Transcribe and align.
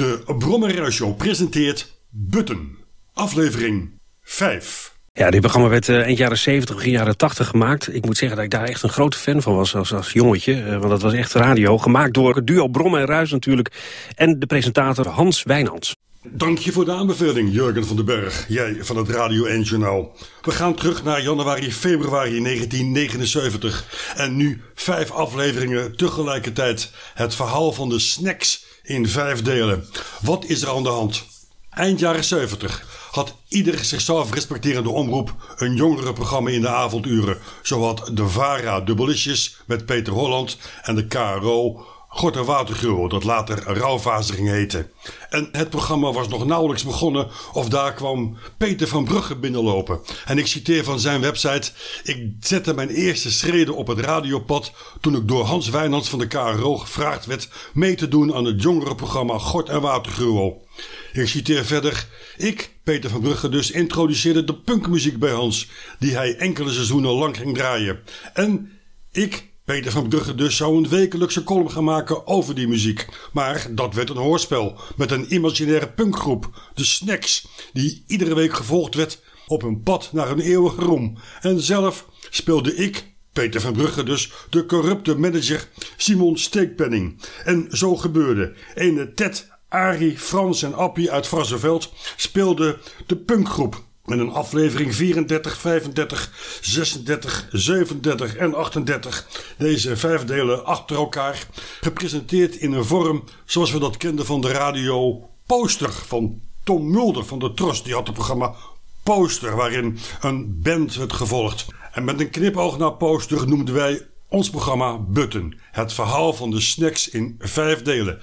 De 0.00 0.34
Brommer 0.38 0.92
Show 0.92 1.16
presenteert 1.16 2.00
Button, 2.10 2.76
aflevering 3.12 3.90
5. 4.22 4.94
Ja, 5.12 5.30
dit 5.30 5.40
programma 5.40 5.68
werd 5.68 5.88
uh, 5.88 6.00
eind 6.00 6.18
jaren 6.18 6.38
70, 6.38 6.74
begin 6.74 6.90
jaren 6.90 7.16
80 7.16 7.48
gemaakt. 7.48 7.94
Ik 7.94 8.04
moet 8.04 8.16
zeggen 8.16 8.36
dat 8.36 8.46
ik 8.46 8.52
daar 8.52 8.64
echt 8.64 8.82
een 8.82 8.88
grote 8.88 9.16
fan 9.16 9.42
van 9.42 9.54
was 9.54 9.74
als, 9.74 9.92
als 9.92 10.12
jongetje. 10.12 10.54
Uh, 10.54 10.70
want 10.70 10.88
dat 10.88 11.02
was 11.02 11.12
echt 11.12 11.32
radio. 11.32 11.78
Gemaakt 11.78 12.14
door 12.14 12.34
het 12.34 12.46
duo 12.46 12.68
Brom 12.68 12.96
en 12.96 13.04
Ruis 13.04 13.30
natuurlijk. 13.30 13.70
En 14.14 14.38
de 14.38 14.46
presentator 14.46 15.06
Hans 15.06 15.42
Wijnands. 15.42 15.94
Dank 16.22 16.58
je 16.58 16.72
voor 16.72 16.84
de 16.84 16.92
aanbeveling, 16.92 17.52
Jurgen 17.52 17.86
van 17.86 17.96
den 17.96 18.04
Berg. 18.04 18.44
Jij 18.48 18.76
van 18.80 18.96
het 18.96 19.08
Radio 19.08 19.44
1 19.44 19.62
Journaal. 19.62 20.16
We 20.42 20.50
gaan 20.50 20.74
terug 20.74 21.04
naar 21.04 21.22
januari, 21.22 21.72
februari 21.72 22.42
1979. 22.42 24.12
En 24.16 24.36
nu 24.36 24.60
vijf 24.74 25.10
afleveringen 25.10 25.96
tegelijkertijd. 25.96 26.90
Het 27.14 27.34
verhaal 27.34 27.72
van 27.72 27.88
de 27.88 27.98
snacks 27.98 28.68
in 28.90 29.08
vijf 29.08 29.42
delen. 29.42 29.84
Wat 30.20 30.44
is 30.44 30.62
er 30.62 30.68
aan 30.68 30.82
de 30.82 30.88
hand? 30.88 31.24
Eind 31.70 31.98
jaren 31.98 32.24
70 32.24 33.08
had 33.10 33.34
ieder 33.48 33.84
zichzelf 33.84 34.34
respecterende 34.34 34.90
omroep 34.90 35.34
een 35.56 35.76
jongerenprogramma 35.76 36.50
in 36.50 36.60
de 36.60 36.68
avonduren. 36.68 37.38
Zo 37.62 37.82
had 37.82 38.10
de 38.14 38.28
VARA 38.28 38.80
Dubbelisjes 38.80 39.56
met 39.66 39.86
Peter 39.86 40.12
Holland 40.12 40.58
en 40.82 40.94
de 40.94 41.06
KRO 41.06 41.86
Gort 42.12 42.36
en 42.36 42.44
Watergruwel, 42.44 43.08
dat 43.08 43.24
later 43.24 43.62
Rouwvaziging 43.62 44.48
heette. 44.48 44.90
En 45.28 45.48
het 45.52 45.70
programma 45.70 46.12
was 46.12 46.28
nog 46.28 46.46
nauwelijks 46.46 46.84
begonnen 46.84 47.28
of 47.52 47.68
daar 47.68 47.94
kwam 47.94 48.36
Peter 48.56 48.88
van 48.88 49.04
Brugge 49.04 49.36
binnenlopen. 49.36 50.00
En 50.24 50.38
ik 50.38 50.46
citeer 50.46 50.84
van 50.84 51.00
zijn 51.00 51.20
website: 51.20 51.70
Ik 52.02 52.32
zette 52.40 52.74
mijn 52.74 52.88
eerste 52.88 53.30
schreden 53.30 53.76
op 53.76 53.86
het 53.86 53.98
radiopad 53.98 54.72
toen 55.00 55.16
ik 55.16 55.28
door 55.28 55.44
Hans 55.44 55.68
Wijnands 55.68 56.08
van 56.08 56.18
de 56.18 56.26
KRO 56.26 56.76
gevraagd 56.76 57.26
werd 57.26 57.48
mee 57.72 57.94
te 57.94 58.08
doen 58.08 58.34
aan 58.34 58.44
het 58.44 58.62
jongerenprogramma 58.62 59.38
Gort 59.38 59.68
en 59.68 59.80
Watergruwel. 59.80 60.66
Ik 61.12 61.28
citeer 61.28 61.64
verder: 61.64 62.06
Ik, 62.36 62.70
Peter 62.82 63.10
van 63.10 63.20
Brugge, 63.20 63.48
dus 63.48 63.70
introduceerde 63.70 64.44
de 64.44 64.54
punkmuziek 64.54 65.18
bij 65.18 65.32
Hans, 65.32 65.68
die 65.98 66.14
hij 66.14 66.36
enkele 66.36 66.72
seizoenen 66.72 67.10
lang 67.10 67.36
ging 67.36 67.54
draaien. 67.54 68.00
En 68.32 68.78
ik 69.12 69.49
Peter 69.70 69.92
van 69.92 70.08
Brugge 70.08 70.34
dus 70.34 70.56
zou 70.56 70.76
een 70.76 70.88
wekelijkse 70.88 71.44
column 71.44 71.70
gaan 71.70 71.84
maken 71.84 72.26
over 72.26 72.54
die 72.54 72.68
muziek. 72.68 73.06
Maar 73.32 73.66
dat 73.70 73.94
werd 73.94 74.10
een 74.10 74.16
hoorspel 74.16 74.78
met 74.96 75.10
een 75.10 75.34
imaginaire 75.34 75.88
punkgroep, 75.88 76.70
de 76.74 76.84
Snacks, 76.84 77.48
die 77.72 78.04
iedere 78.06 78.34
week 78.34 78.52
gevolgd 78.52 78.94
werd 78.94 79.22
op 79.46 79.62
een 79.62 79.82
pad 79.82 80.10
naar 80.12 80.30
een 80.30 80.40
eeuwige 80.40 80.80
roem. 80.80 81.18
En 81.40 81.60
zelf 81.60 82.06
speelde 82.30 82.74
ik, 82.74 83.14
Peter 83.32 83.60
van 83.60 83.72
Brugge 83.72 84.02
dus, 84.02 84.32
de 84.50 84.66
corrupte 84.66 85.18
manager 85.18 85.68
Simon 85.96 86.38
Steekpenning. 86.38 87.20
En 87.44 87.66
zo 87.70 87.96
gebeurde. 87.96 88.52
Ene 88.74 89.14
Ted, 89.14 89.48
Arie, 89.68 90.18
Frans 90.18 90.62
en 90.62 90.74
Appie 90.74 91.10
uit 91.10 91.28
Vrassenveld 91.28 91.92
speelden 92.16 92.78
de 93.06 93.16
punkgroep 93.16 93.82
met 94.10 94.18
een 94.18 94.32
aflevering 94.32 94.94
34, 94.94 95.58
35, 95.58 96.58
36, 96.60 97.48
37 97.52 98.36
en 98.36 98.54
38. 98.54 99.26
Deze 99.58 99.96
vijf 99.96 100.24
delen 100.24 100.64
achter 100.64 100.96
elkaar. 100.96 101.46
Gepresenteerd 101.80 102.56
in 102.56 102.72
een 102.72 102.84
vorm 102.84 103.24
zoals 103.44 103.72
we 103.72 103.78
dat 103.78 103.96
kenden 103.96 104.26
van 104.26 104.40
de 104.40 104.52
radio 104.52 105.28
Poster 105.46 105.92
van 105.92 106.40
Tom 106.64 106.90
Mulder 106.90 107.24
van 107.24 107.38
de 107.38 107.54
Tros. 107.54 107.82
Die 107.82 107.94
had 107.94 108.06
het 108.06 108.14
programma 108.14 108.54
Poster 109.02 109.56
waarin 109.56 109.98
een 110.20 110.60
band 110.62 110.94
werd 110.94 111.12
gevolgd. 111.12 111.66
En 111.92 112.04
met 112.04 112.20
een 112.20 112.30
knipoog 112.30 112.78
naar 112.78 112.92
Poster 112.92 113.48
noemden 113.48 113.74
wij 113.74 114.06
ons 114.28 114.50
programma 114.50 114.98
Button. 114.98 115.58
Het 115.70 115.92
verhaal 115.92 116.32
van 116.32 116.50
de 116.50 116.60
snacks 116.60 117.08
in 117.08 117.36
vijf 117.38 117.82
delen. 117.82 118.20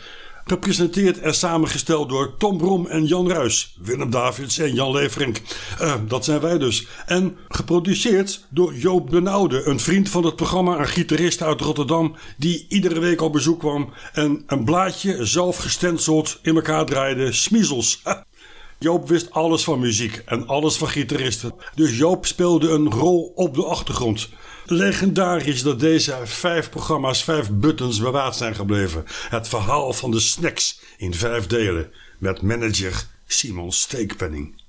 Gepresenteerd 0.47 1.19
en 1.19 1.33
samengesteld 1.33 2.09
door 2.09 2.37
Tom 2.37 2.57
Brom 2.57 2.85
en 2.85 3.05
Jan 3.05 3.29
Ruis. 3.29 3.75
Willem 3.81 4.09
Davids 4.09 4.57
en 4.57 4.73
Jan 4.73 4.91
Leverink. 4.91 5.41
Uh, 5.81 5.93
dat 6.07 6.25
zijn 6.25 6.39
wij 6.39 6.57
dus. 6.57 6.87
En 7.05 7.37
geproduceerd 7.47 8.45
door 8.49 8.75
Joop 8.75 9.09
Benaude. 9.09 9.65
Een 9.65 9.79
vriend 9.79 10.09
van 10.09 10.25
het 10.25 10.35
programma, 10.35 10.79
een 10.79 10.87
gitarist 10.87 11.41
uit 11.41 11.61
Rotterdam. 11.61 12.15
Die 12.37 12.65
iedere 12.69 12.99
week 12.99 13.21
op 13.21 13.31
bezoek 13.31 13.59
kwam. 13.59 13.93
En 14.13 14.43
een 14.47 14.63
blaadje 14.63 15.25
zelf 15.25 15.57
gestenseld 15.57 16.39
in 16.41 16.55
elkaar 16.55 16.85
draaide. 16.85 17.31
Smiezels. 17.31 18.01
Joop 18.79 19.07
wist 19.07 19.31
alles 19.31 19.63
van 19.63 19.79
muziek 19.79 20.21
en 20.25 20.47
alles 20.47 20.77
van 20.77 20.87
gitaristen. 20.87 21.53
Dus 21.75 21.97
Joop 21.97 22.25
speelde 22.25 22.69
een 22.69 22.91
rol 22.91 23.31
op 23.35 23.55
de 23.55 23.65
achtergrond. 23.65 24.29
Legendarisch 24.69 25.63
dat 25.63 25.79
deze 25.79 26.15
vijf 26.23 26.69
programma's, 26.69 27.23
vijf 27.23 27.49
buttons 27.51 27.99
bewaard 27.99 28.35
zijn 28.35 28.55
gebleven. 28.55 29.03
Het 29.29 29.47
verhaal 29.47 29.93
van 29.93 30.11
de 30.11 30.19
snacks 30.19 30.79
in 30.97 31.13
vijf 31.13 31.47
delen 31.47 31.91
met 32.17 32.41
manager 32.41 33.03
Simon 33.27 33.71
Steekpenning. 33.71 34.61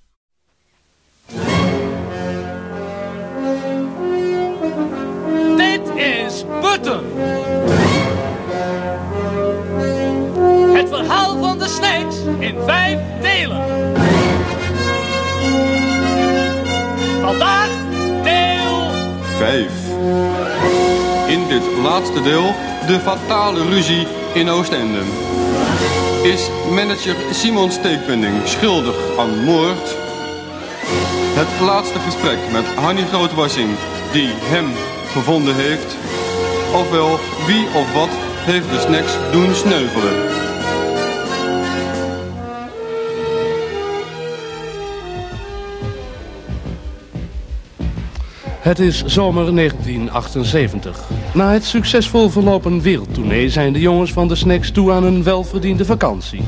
Dit 5.56 5.88
is 5.96 6.44
Button. 6.60 7.04
Het 10.76 10.88
verhaal 10.88 11.38
van 11.38 11.58
de 11.58 11.68
snacks 11.68 12.16
in 12.38 12.56
vijf 12.66 13.00
delen. 13.20 13.67
Laatste 21.82 22.22
deel 22.22 22.54
de 22.86 23.00
fatale 23.00 23.64
ruzie 23.64 24.06
in 24.34 24.48
Oostende. 24.48 25.00
Is 26.22 26.48
manager 26.70 27.16
Simon 27.30 27.70
Steekpending 27.70 28.34
schuldig 28.44 29.18
aan 29.18 29.44
moord? 29.44 29.96
Het 31.38 31.60
laatste 31.66 31.98
gesprek 31.98 32.38
met 32.52 32.64
Hanny 32.74 33.06
Grootwassing 33.06 33.70
die 34.12 34.30
hem 34.34 34.72
gevonden 35.12 35.54
heeft. 35.54 35.96
Ofwel, 36.74 37.18
wie 37.46 37.66
of 37.74 37.92
wat 37.92 38.10
heeft 38.44 38.70
de 38.70 38.80
snacks 38.80 39.12
doen 39.32 39.54
sneuvelen? 39.54 40.47
Het 48.68 48.78
is 48.78 49.04
zomer 49.04 49.54
1978. 49.54 51.08
Na 51.34 51.52
het 51.52 51.64
succesvol 51.64 52.30
verlopen 52.30 52.80
wereldtournee 52.80 53.50
zijn 53.50 53.72
de 53.72 53.80
jongens 53.80 54.12
van 54.12 54.28
de 54.28 54.34
Snacks 54.34 54.70
toe 54.70 54.92
aan 54.92 55.04
een 55.04 55.22
welverdiende 55.22 55.84
vakantie. 55.84 56.40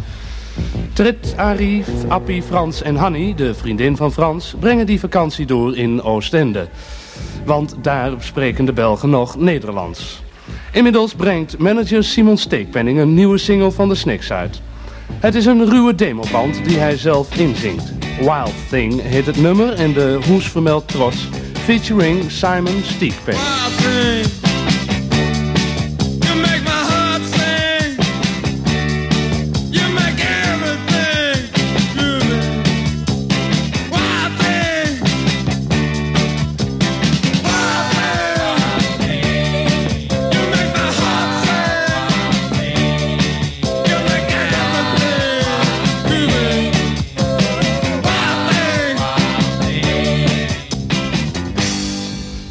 Trit, 0.93 1.35
Arie, 1.37 1.85
Appie, 2.09 2.43
Frans 2.43 2.83
en 2.83 2.97
Hanny, 2.97 3.35
de 3.35 3.55
vriendin 3.55 3.97
van 3.97 4.13
Frans, 4.13 4.55
brengen 4.59 4.87
die 4.87 5.01
vakantie 5.01 5.47
door 5.47 5.77
in 5.77 6.03
Oostende. 6.03 6.69
Want 7.45 7.75
daar 7.83 8.13
spreken 8.19 8.65
de 8.65 8.73
Belgen 8.73 9.11
nog 9.11 9.37
Nederlands. 9.37 10.23
Inmiddels 10.73 11.15
brengt 11.15 11.59
manager 11.59 12.05
Simon 12.05 12.37
Steekpenning 12.37 12.99
een 12.99 13.15
nieuwe 13.15 13.39
single 13.39 13.71
van 13.71 13.89
de 13.89 13.95
Snacks 13.95 14.33
uit. 14.33 14.61
Het 15.13 15.35
is 15.35 15.47
een 15.47 15.71
ruwe 15.71 15.95
demoband 15.95 16.65
die 16.65 16.79
hij 16.79 16.97
zelf 16.97 17.39
inzingt. 17.39 17.93
Wild 18.19 18.69
Thing 18.69 19.03
heet 19.03 19.27
het 19.27 19.41
nummer 19.41 19.73
en 19.73 19.93
de 19.93 20.19
hoes 20.27 20.49
vermeldt 20.49 20.89
trots 20.89 21.29
featuring 21.71 22.29
Simon 22.29 22.83
Steekpenning. 22.83 24.40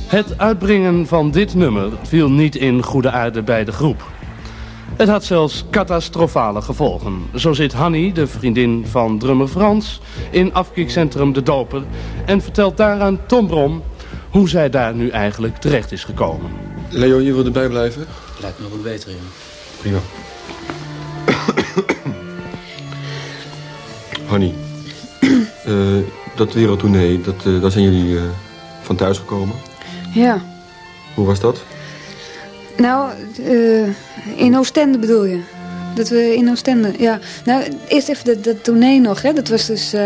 Het 0.09 0.38
uitbrengen 0.38 1.07
van 1.07 1.31
dit 1.31 1.53
nummer 1.53 1.91
viel 2.03 2.29
niet 2.29 2.56
in 2.56 2.83
goede 2.83 3.11
aarde 3.11 3.41
bij 3.41 3.63
de 3.63 3.71
groep. 3.71 4.03
Het 4.95 5.09
had 5.09 5.23
zelfs 5.23 5.65
catastrofale 5.71 6.61
gevolgen. 6.61 7.25
Zo 7.35 7.53
zit 7.53 7.73
Hanny, 7.73 8.11
de 8.11 8.27
vriendin 8.27 8.85
van 8.88 9.19
drummer 9.19 9.47
Frans, 9.47 10.01
in 10.31 10.53
afkiekcentrum 10.53 11.33
De 11.33 11.44
Doper... 11.44 11.83
en 12.25 12.41
vertelt 12.41 12.77
daaraan 12.77 13.25
Tom 13.25 13.47
Brom 13.47 13.83
hoe 14.29 14.50
zij 14.50 14.69
daar 14.69 14.94
nu 14.94 15.09
eigenlijk 15.09 15.57
terecht 15.57 15.91
is 15.91 16.03
gekomen. 16.03 16.51
Leo, 16.89 17.19
je 17.19 17.33
wil 17.33 17.45
erbij 17.45 17.67
blijven? 17.67 18.05
Lijkt 18.41 18.57
me 18.57 18.63
nog 18.63 18.73
wat 18.73 18.83
beter, 18.83 19.09
ja. 19.09 19.17
Prima. 19.79 20.00
Hanny, 24.25 24.53
uh, 25.67 26.03
dat 26.35 26.53
wereldtournee, 26.53 27.21
dat, 27.21 27.45
uh, 27.47 27.62
daar 27.62 27.71
zijn 27.71 27.83
jullie 27.83 28.13
uh, 28.13 28.21
van 28.81 28.95
thuis 28.95 29.17
gekomen? 29.17 29.55
Ja. 30.13 30.41
Hoe 31.15 31.25
was 31.25 31.39
dat? 31.39 31.63
Nou, 32.77 33.11
uh, 33.39 33.88
in 34.35 34.57
Oostende 34.57 34.97
bedoel 34.97 35.25
je? 35.25 35.41
Dat 35.95 36.09
we 36.09 36.35
in 36.35 36.50
Oostende, 36.50 36.94
ja. 36.97 37.19
Nou, 37.45 37.63
eerst 37.88 38.09
even 38.09 38.25
dat, 38.25 38.44
dat 38.44 38.63
toneel 38.63 39.00
nog, 39.00 39.21
hè. 39.21 39.33
Dat 39.33 39.47
was 39.47 39.65
dus... 39.65 39.94
Uh, 39.94 40.06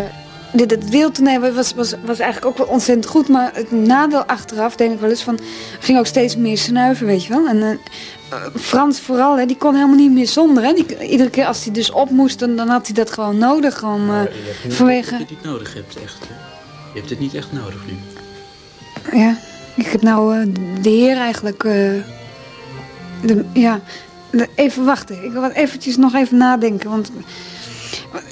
dit, 0.54 0.72
het 0.72 0.90
wereldtoneel 0.90 1.40
was, 1.40 1.74
was, 1.74 1.94
was 2.06 2.20
eigenlijk 2.20 2.46
ook 2.46 2.58
wel 2.58 2.74
ontzettend 2.74 3.08
goed. 3.08 3.28
Maar 3.28 3.52
het 3.54 3.72
nadeel 3.72 4.26
achteraf, 4.26 4.76
denk 4.76 4.94
ik 4.94 5.00
wel 5.00 5.10
eens, 5.10 5.24
van... 5.24 5.40
ging 5.80 5.98
ook 5.98 6.06
steeds 6.06 6.36
meer 6.36 6.58
snuiven, 6.58 7.06
weet 7.06 7.24
je 7.24 7.30
wel. 7.30 7.48
En 7.48 7.58
uh, 7.58 8.38
Frans 8.56 9.00
vooral, 9.00 9.38
hè, 9.38 9.46
die 9.46 9.58
kon 9.58 9.74
helemaal 9.74 9.96
niet 9.96 10.12
meer 10.12 10.28
zonder. 10.28 10.64
Hè. 10.64 10.74
Die, 10.74 11.10
iedere 11.10 11.30
keer 11.30 11.46
als 11.46 11.64
hij 11.64 11.74
dus 11.74 11.92
op 11.92 12.10
moest, 12.10 12.40
dan, 12.40 12.56
dan 12.56 12.68
had 12.68 12.86
hij 12.86 12.96
dat 12.96 13.12
gewoon 13.12 13.38
nodig. 13.38 13.78
Gewoon, 13.78 14.10
uh, 14.10 14.22
vanwege... 14.70 15.10
Dat 15.10 15.20
je 15.20 15.26
het 15.26 15.30
niet 15.30 15.44
nodig 15.44 15.74
hebt, 15.74 15.96
echt. 16.04 16.20
Hè? 16.20 16.34
Je 16.94 17.00
hebt 17.00 17.10
het 17.10 17.20
niet 17.20 17.34
echt 17.34 17.52
nodig 17.52 17.86
nu. 17.86 17.94
Ja, 19.20 19.38
ik 19.76 19.86
heb 19.86 20.02
nou 20.02 20.52
de 20.82 20.90
heer 20.90 21.18
eigenlijk... 21.18 21.62
De, 23.22 23.46
ja, 23.54 23.80
Even 24.56 24.86
wachten. 24.86 25.24
Ik 25.24 25.32
wil 25.32 25.50
eventjes 25.50 25.98
nog 25.98 26.14
even 26.14 26.38
nadenken. 26.38 26.90
Want 26.90 27.12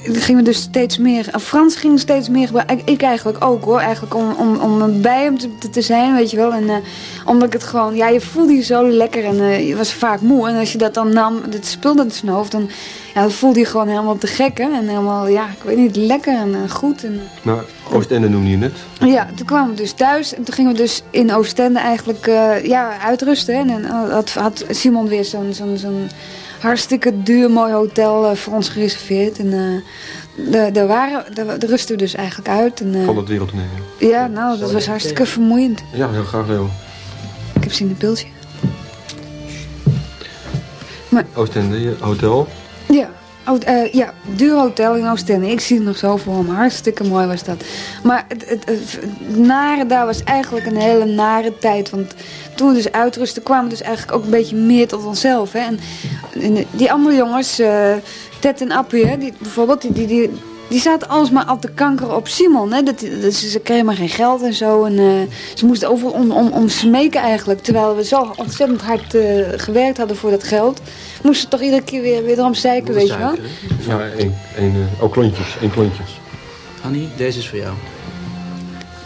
gingen 0.02 0.44
dus 0.44 0.60
steeds 0.60 0.98
meer... 0.98 1.30
Frans 1.40 1.76
ging 1.76 2.00
steeds 2.00 2.28
meer 2.28 2.46
gebruiken. 2.46 2.82
Ik 2.84 3.02
eigenlijk 3.02 3.44
ook 3.44 3.64
hoor. 3.64 3.78
Eigenlijk 3.78 4.14
om, 4.14 4.32
om, 4.32 4.56
om 4.56 5.00
bij 5.00 5.22
hem 5.22 5.38
te, 5.38 5.70
te 5.70 5.82
zijn, 5.82 6.14
weet 6.14 6.30
je 6.30 6.36
wel. 6.36 6.52
En 6.52 6.62
uh, 6.62 6.76
omdat 7.24 7.46
ik 7.46 7.52
het 7.52 7.62
gewoon... 7.62 7.96
Ja, 7.96 8.08
je 8.08 8.20
voelde 8.20 8.52
je 8.52 8.62
zo 8.62 8.88
lekker 8.88 9.24
en 9.24 9.36
uh, 9.36 9.68
je 9.68 9.76
was 9.76 9.92
vaak 9.92 10.20
moe. 10.20 10.48
En 10.48 10.56
als 10.56 10.72
je 10.72 10.78
dat 10.78 10.94
dan 10.94 11.12
nam, 11.12 11.40
dit 11.50 11.66
speelde 11.66 12.02
in 12.02 12.10
zijn 12.10 12.32
hoofd... 12.32 12.50
dan 12.50 12.70
ja, 13.14 13.28
voelde 13.28 13.58
je 13.58 13.64
gewoon 13.64 13.88
helemaal 13.88 14.18
te 14.18 14.26
gekken. 14.26 14.74
En 14.74 14.88
helemaal, 14.88 15.28
ja, 15.28 15.44
ik 15.44 15.62
weet 15.62 15.76
niet, 15.76 15.96
lekker 15.96 16.36
en 16.36 16.48
uh, 16.48 16.70
goed. 16.70 17.04
En, 17.04 17.20
maar 17.42 17.64
Oostende 17.92 18.28
noemde 18.28 18.50
je 18.50 18.56
net? 18.56 18.72
Ja, 18.98 19.28
toen 19.36 19.46
kwamen 19.46 19.70
we 19.70 19.76
dus 19.76 19.92
thuis. 19.92 20.34
En 20.34 20.42
toen 20.42 20.54
gingen 20.54 20.72
we 20.72 20.78
dus 20.78 21.02
in 21.10 21.34
Oostende 21.34 21.78
eigenlijk 21.78 22.26
ja, 22.62 22.98
uitrusten. 22.98 23.54
En, 23.54 23.70
en 23.70 23.84
had, 24.10 24.30
had 24.30 24.64
Simon 24.70 25.08
weer 25.08 25.24
zo'n 25.24 25.54
zo'n 25.54 25.76
zo'n 25.76 26.08
hartstikke 26.62 27.22
duur 27.22 27.50
mooi 27.50 27.72
hotel 27.72 28.30
uh, 28.30 28.36
voor 28.36 28.54
ons 28.54 28.68
gereserveerd. 28.68 29.38
En 29.38 29.82
daar 30.72 30.86
waren, 30.86 31.34
daar 31.34 31.58
rusten 31.58 31.94
we 31.94 32.02
dus 32.02 32.14
eigenlijk 32.14 32.48
uit. 32.48 32.80
En, 32.80 33.04
Van 33.04 33.16
het 33.16 33.28
wereldtoneel? 33.28 33.64
Ja, 33.98 34.26
nou, 34.26 34.58
dat 34.58 34.72
was 34.72 34.86
hartstikke 34.86 35.26
vermoeiend. 35.26 35.82
Ja, 35.92 36.10
heel 36.10 36.24
graag 36.24 36.46
Leo. 36.46 36.68
Ik 37.54 37.62
heb 37.62 37.72
zien 37.72 37.88
een 37.88 37.96
pilsje. 37.96 38.26
Maar, 41.08 41.26
Oostende, 41.34 41.94
hotel? 42.00 42.48
Ja, 43.44 43.58
uh, 43.68 43.92
ja, 43.92 44.14
duur 44.36 44.54
hotel 44.54 44.94
in 44.94 45.08
Oostende. 45.08 45.50
Ik 45.50 45.60
zie 45.60 45.76
het 45.76 45.86
nog 45.86 45.96
zo 45.96 46.16
voor 46.16 46.44
me. 46.44 46.52
Hartstikke 46.52 47.04
mooi 47.04 47.26
was 47.26 47.44
dat. 47.44 47.64
Maar 48.02 48.24
het, 48.28 48.98
nare 49.26 49.86
daar 49.86 50.06
was 50.06 50.24
eigenlijk 50.24 50.66
een 50.66 50.76
hele 50.76 51.04
nare 51.04 51.58
tijd. 51.58 51.90
Want 51.90 52.14
toen 52.54 52.68
we 52.68 52.74
dus 52.74 52.92
uitrusten 52.92 53.42
kwamen 53.42 53.64
we 53.64 53.70
dus 53.70 53.80
eigenlijk 53.80 54.16
ook 54.16 54.24
een 54.24 54.30
beetje 54.30 54.56
meer 54.56 54.88
tot 54.88 55.04
onszelf. 55.04 55.52
Hè. 55.52 55.60
En, 55.60 55.78
die 56.70 56.92
andere 56.92 57.16
jongens, 57.16 57.60
uh, 57.60 57.94
Ted 58.40 58.60
en 58.60 58.70
Appie, 58.70 59.18
die, 59.18 59.32
bijvoorbeeld, 59.38 59.82
die, 59.82 59.92
die, 59.92 60.06
die, 60.06 60.30
die 60.68 60.80
zaten 60.80 61.08
alles 61.08 61.30
maar 61.30 61.44
al 61.44 61.58
te 61.58 61.70
kankeren 61.70 62.16
op 62.16 62.28
Simon. 62.28 62.72
Hè. 62.72 62.82
Dat, 62.82 63.00
ze 63.34 63.60
kregen 63.62 63.84
maar 63.84 63.96
geen 63.96 64.08
geld 64.08 64.42
en 64.42 64.54
zo. 64.54 64.84
En, 64.84 64.92
uh, 64.92 65.20
ze 65.54 65.66
moesten 65.66 65.90
overal 65.90 66.12
om, 66.12 66.30
om, 66.30 66.48
om 66.52 66.68
smeken 66.68 67.20
eigenlijk. 67.20 67.62
Terwijl 67.62 67.96
we 67.96 68.04
zo 68.04 68.32
ontzettend 68.36 68.80
hard 68.80 69.16
gewerkt 69.56 69.98
hadden 69.98 70.16
voor 70.16 70.30
dat 70.30 70.44
geld. 70.44 70.80
Moesten 71.22 71.48
toch 71.48 71.60
iedere 71.60 71.82
keer 71.82 72.02
weer, 72.02 72.24
weer 72.24 72.38
erom 72.38 72.54
zeiken, 72.54 72.94
weet 72.94 73.08
je 73.08 73.18
wel? 73.18 73.34
Ja, 73.86 74.08
één, 74.18 74.34
één, 74.56 74.74
uh, 74.74 75.02
oh, 75.02 75.12
klontjes. 75.12 75.56
één 75.60 75.70
klontje. 75.70 76.02
Annie, 76.84 77.08
deze 77.16 77.38
is 77.38 77.48
voor 77.48 77.58
jou. 77.58 77.74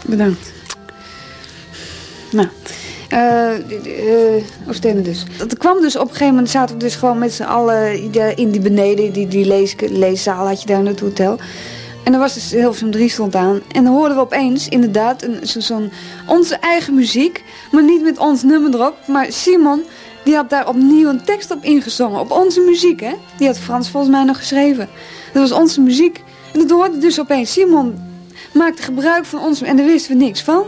Bedankt. 0.05 0.51
Nou... 2.31 2.47
Uh, 3.13 3.51
uh, 3.85 4.43
Oostende 4.67 5.01
dus. 5.01 5.23
Dat 5.37 5.57
kwam 5.57 5.81
dus 5.81 5.95
op 5.95 6.01
een 6.01 6.07
gegeven 6.07 6.33
moment 6.33 6.49
zaten 6.49 6.75
we 6.75 6.81
dus 6.81 6.95
gewoon 6.95 7.17
met 7.17 7.33
z'n 7.33 7.43
allen 7.43 8.13
in 8.35 8.51
die 8.51 8.61
beneden, 8.61 9.13
die, 9.13 9.27
die 9.27 9.45
lees, 9.45 9.75
leeszaal 9.79 10.47
had 10.47 10.61
je 10.61 10.67
daar 10.67 10.79
in 10.79 10.85
het 10.85 10.99
hotel. 10.99 11.39
En 12.03 12.13
er 12.13 12.19
was 12.19 12.33
dus 12.33 12.51
Hilversum 12.51 12.91
3 12.91 13.09
stond 13.09 13.35
aan. 13.35 13.61
En 13.71 13.83
dan 13.83 13.93
hoorden 13.93 14.17
we 14.17 14.23
opeens 14.23 14.67
inderdaad 14.67 15.27
zo'n 15.41 15.61
zo 15.61 15.81
onze 16.25 16.55
eigen 16.55 16.93
muziek. 16.93 17.43
Maar 17.71 17.83
niet 17.83 18.03
met 18.03 18.17
ons 18.17 18.43
nummer 18.43 18.73
erop. 18.73 18.95
Maar 19.07 19.31
Simon, 19.31 19.83
die 20.27 20.35
had 20.35 20.49
daar 20.49 20.67
opnieuw 20.67 21.09
een 21.09 21.23
tekst 21.23 21.51
op 21.51 21.63
ingezongen. 21.63 22.19
Op 22.19 22.31
onze 22.31 22.61
muziek, 22.61 22.99
hè. 22.99 23.13
Die 23.37 23.47
had 23.47 23.57
Frans 23.57 23.89
volgens 23.89 24.11
mij 24.11 24.23
nog 24.23 24.37
geschreven. 24.37 24.89
Dat 25.33 25.49
was 25.49 25.59
onze 25.59 25.81
muziek. 25.81 26.23
En 26.53 26.59
dat 26.59 26.69
hoorde 26.69 26.97
dus 26.97 27.19
opeens. 27.19 27.51
Simon 27.51 27.95
maakte 28.53 28.81
gebruik 28.81 29.25
van 29.25 29.39
ons 29.39 29.61
en 29.61 29.77
daar 29.77 29.85
wisten 29.85 30.17
we 30.17 30.23
niks 30.23 30.43
van. 30.43 30.63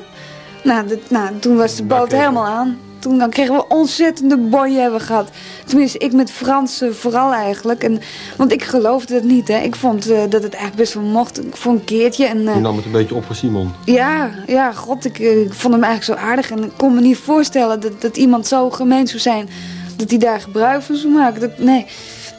Nou, 0.63 0.99
nou 1.07 1.39
toen 1.39 1.57
was 1.57 1.75
de 1.75 1.83
boot 1.83 2.11
helemaal 2.11 2.45
aan. 2.45 2.77
Toen 2.99 3.17
dan 3.17 3.29
kregen 3.29 3.55
we 3.55 3.67
ontzettende 3.67 4.37
bonje 4.37 4.79
hebben 4.79 5.01
gehad. 5.01 5.29
Tenminste, 5.65 5.97
ik 5.97 6.13
met 6.13 6.31
Frans 6.31 6.83
vooral 6.91 7.33
eigenlijk. 7.33 7.83
En, 7.83 8.01
want 8.37 8.51
ik 8.51 8.63
geloofde 8.63 9.13
het 9.13 9.23
niet. 9.23 9.47
Hè. 9.47 9.57
Ik 9.57 9.75
vond 9.75 10.09
uh, 10.09 10.17
dat 10.17 10.43
het 10.43 10.53
eigenlijk 10.53 10.75
best 10.75 10.93
wel 10.93 11.03
mocht. 11.03 11.41
Voor 11.51 11.71
een 11.71 11.83
keertje. 11.83 12.25
En, 12.25 12.37
uh, 12.37 12.53
je 12.53 12.59
nam 12.59 12.75
het 12.75 12.85
een 12.85 12.91
beetje 12.91 13.15
op 13.15 13.25
voor 13.25 13.35
Simon. 13.35 13.71
Ja, 13.85 14.31
ja 14.47 14.71
god. 14.71 15.05
Ik, 15.05 15.19
ik, 15.19 15.53
vond 15.53 15.73
hem 15.73 15.83
eigenlijk 15.83 16.19
zo 16.19 16.27
aardig. 16.27 16.51
En 16.51 16.63
ik 16.63 16.71
kon 16.77 16.93
me 16.93 17.01
niet 17.01 17.17
voorstellen 17.17 17.79
dat, 17.79 18.01
dat 18.01 18.17
iemand 18.17 18.47
zo 18.47 18.69
gemeen 18.69 19.07
zou 19.07 19.19
zijn. 19.19 19.49
Dat 19.95 20.09
hij 20.09 20.19
daar 20.19 20.41
gebruik 20.41 20.81
van 20.81 20.95
zou 20.95 21.13
maken. 21.13 21.41
Dat, 21.41 21.57
nee, 21.57 21.85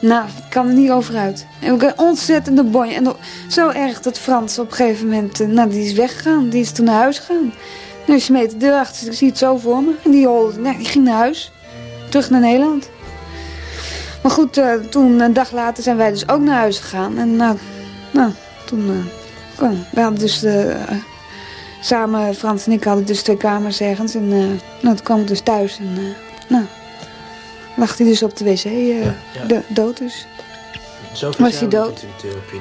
nou, 0.01 0.25
ik 0.25 0.49
kan 0.49 0.67
er 0.67 0.73
niet 0.73 0.91
over 0.91 1.15
uit. 1.15 1.45
En 1.59 1.73
ik 1.73 1.81
een 1.81 1.99
ontzettende 1.99 2.63
bonje. 2.63 2.93
En 2.93 3.13
zo 3.47 3.69
erg 3.69 4.01
dat 4.01 4.19
Frans 4.19 4.59
op 4.59 4.69
een 4.69 4.75
gegeven 4.75 5.07
moment... 5.07 5.47
nou, 5.47 5.69
die 5.69 5.85
is 5.85 5.93
weggegaan. 5.93 6.49
Die 6.49 6.61
is 6.61 6.71
toen 6.71 6.85
naar 6.85 7.01
huis 7.01 7.19
gegaan. 7.19 7.53
En 8.11 8.17
hij 8.17 8.25
smeet 8.25 8.51
de 8.51 8.57
deur 8.57 8.73
achter 8.73 9.07
ik 9.07 9.13
zie 9.13 9.27
het 9.27 9.37
zo 9.37 9.57
voor 9.57 9.83
me. 9.83 9.95
En 10.03 10.11
die, 10.11 10.27
holde, 10.27 10.59
nee, 10.59 10.77
die 10.77 10.85
ging 10.85 11.05
naar 11.05 11.17
huis. 11.17 11.51
Terug 12.09 12.29
naar 12.29 12.39
Nederland. 12.39 12.89
Maar 14.23 14.31
goed, 14.31 14.57
uh, 14.57 14.73
toen 14.73 15.19
een 15.19 15.33
dag 15.33 15.51
later 15.51 15.83
zijn 15.83 15.97
wij 15.97 16.11
dus 16.11 16.29
ook 16.29 16.41
naar 16.41 16.57
huis 16.57 16.79
gegaan. 16.79 17.17
En 17.17 17.35
nou, 17.35 17.57
nou 18.11 18.31
toen 18.65 18.89
uh, 18.89 19.05
kwam. 19.55 19.85
We 19.91 20.01
hadden 20.01 20.19
dus 20.19 20.43
uh, 20.43 20.75
samen, 21.81 22.35
Frans 22.35 22.65
en 22.65 22.71
ik 22.71 22.83
hadden 22.83 23.05
dus 23.05 23.21
twee 23.21 23.37
kamers 23.37 23.81
ergens. 23.81 24.15
En 24.15 24.27
nou, 24.27 24.59
toen 24.81 25.03
kwam 25.03 25.19
ik 25.19 25.27
dus 25.27 25.41
thuis. 25.41 25.77
En 25.77 26.15
nou, 26.47 26.65
lag 27.75 27.97
hij 27.97 28.07
dus 28.07 28.23
op 28.23 28.37
de 28.37 28.43
wc, 28.43 28.63
ja, 28.63 29.13
ja. 29.33 29.45
De, 29.47 29.61
dood 29.67 29.97
dus. 29.97 30.25
Zo 31.13 31.31
was 31.37 31.59
hij 31.59 31.69
dood? 31.69 32.05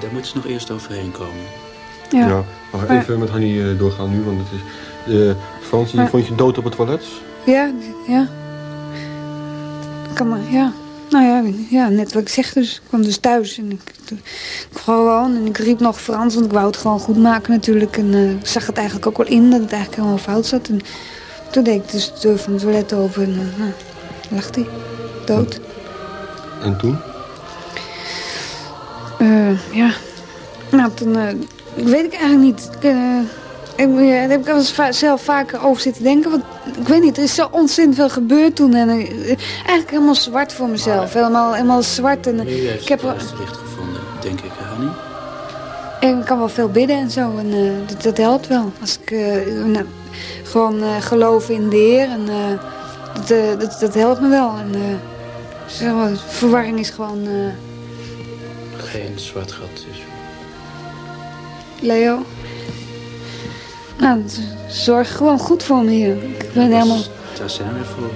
Daar 0.01 0.13
moeten 0.13 0.31
ze 0.31 0.37
nog 0.37 0.47
eerst 0.47 0.71
overheen 0.71 1.13
komen. 1.13 1.45
Ja. 2.11 2.27
ja 2.29 2.45
maar 2.73 2.99
even 2.99 3.19
met 3.19 3.29
Hanny 3.29 3.77
doorgaan 3.77 4.11
nu, 4.11 4.23
want 4.23 4.39
het 4.39 4.49
is... 4.53 4.61
Uh, 5.15 5.33
Frans, 5.61 5.93
maar, 5.93 6.09
vond 6.09 6.27
je 6.27 6.35
dood 6.35 6.59
op 6.59 6.65
het 6.65 6.77
toilet? 6.77 7.05
Ja, 7.45 7.71
ja. 8.07 8.29
Kan 10.15 10.29
maar, 10.29 10.41
ja. 10.51 10.73
Nou 11.11 11.25
ja, 11.25 11.43
ja, 11.71 11.89
net 11.89 12.13
wat 12.13 12.23
ik 12.23 12.29
zeg 12.29 12.53
dus. 12.53 12.75
Ik 12.75 12.83
kwam 12.89 13.03
dus 13.03 13.19
thuis 13.19 13.59
en 13.59 13.71
ik, 13.71 13.81
ik 14.09 14.79
gewoon 14.79 15.37
en 15.37 15.47
ik 15.47 15.59
riep 15.59 15.81
nog 15.81 16.01
Frans, 16.01 16.35
want 16.35 16.47
ik 16.47 16.53
wou 16.53 16.67
het 16.67 16.77
gewoon 16.77 16.99
goed 16.99 17.17
maken 17.17 17.53
natuurlijk. 17.53 17.97
En 17.97 18.13
uh, 18.13 18.31
ik 18.31 18.47
zag 18.47 18.67
het 18.67 18.77
eigenlijk 18.77 19.07
ook 19.07 19.17
wel 19.17 19.27
in 19.27 19.51
dat 19.51 19.61
het 19.61 19.73
eigenlijk 19.73 20.03
helemaal 20.03 20.25
fout 20.25 20.47
zat. 20.47 20.69
En 20.69 20.81
toen 21.51 21.65
deed 21.65 21.75
ik 21.75 21.91
dus 21.91 22.13
de 22.15 22.21
deur 22.21 22.39
van 22.39 22.53
het 22.53 22.63
toilet 22.63 22.93
open 22.93 23.23
en 23.23 23.31
uh, 23.31 23.59
nou, 23.59 23.73
lag 24.31 24.55
hij 24.55 24.67
dood. 25.27 25.61
En 26.63 26.79
toen? 26.79 26.99
Uh, 29.19 29.75
ja, 29.75 29.91
nou 30.71 30.91
toen, 30.95 31.17
weet 31.75 32.05
ik 32.05 32.13
eigenlijk 32.13 32.43
niet. 32.43 32.71
Ik, 32.81 32.83
ik, 33.77 33.97
daar 33.97 34.29
heb 34.29 34.41
ik 34.41 34.47
wel 34.47 34.57
eens 34.57 34.73
va 34.73 34.93
zelf 34.93 35.23
vaker 35.23 35.65
over 35.65 35.83
zitten 35.83 36.03
denken. 36.03 36.31
Want 36.31 36.45
ik 36.79 36.89
weet 36.89 37.03
niet, 37.03 37.17
er 37.17 37.23
is 37.23 37.35
zo 37.35 37.49
ontzettend 37.51 37.97
veel 37.97 38.09
gebeurd 38.09 38.57
toen. 38.57 38.75
En 38.75 38.89
uh, 38.89 39.07
eigenlijk 39.57 39.91
helemaal 39.91 40.15
zwart 40.15 40.53
voor 40.53 40.69
mezelf. 40.69 41.13
Helemaal, 41.13 41.53
helemaal 41.53 41.83
zwart. 41.83 42.27
En, 42.27 42.49
uh, 42.49 42.75
ik 42.75 42.89
heb 42.89 43.03
het 43.03 43.35
licht 43.39 43.57
gevonden, 43.57 44.01
denk 44.21 44.41
ik, 44.41 44.51
Hanny. 44.59 44.91
En 46.01 46.19
ik 46.19 46.25
kan 46.25 46.39
wel 46.39 46.49
veel 46.49 46.69
bidden 46.69 46.97
en 46.97 47.11
zo. 47.11 47.37
En 47.37 47.51
dat, 47.87 48.03
dat, 48.03 48.17
helpt 48.17 48.47
wel. 48.47 48.73
Als 48.81 48.99
ik 49.03 49.11
nou, 49.67 49.87
gewoon 50.43 51.03
geloof 51.03 51.49
in 51.49 51.69
de 51.69 51.77
Heer. 51.77 52.09
En 52.09 52.27
dat, 53.27 53.61
dat, 53.61 53.81
dat, 53.81 53.95
helpt 53.95 54.21
me 54.21 54.29
wel. 54.29 54.55
En 54.59 55.01
zeg 55.67 55.93
maar, 55.93 56.11
verwarring 56.29 56.79
is 56.79 56.91
gewoon... 56.91 57.29
Geen 58.77 59.19
zwart 59.19 59.53
gat 59.53 59.85
dus. 59.89 60.03
Leo? 61.81 62.19
Nou, 63.99 64.23
zorg 64.69 65.17
gewoon 65.17 65.39
goed 65.39 65.63
voor 65.63 65.85
me 65.85 65.91
hier. 65.91 66.25
Ik 66.25 66.51
ben 66.55 66.73
helemaal... 66.73 67.03
Daar 67.39 67.51
zijn 67.51 67.73
we 67.73 67.85
voor. 67.85 68.11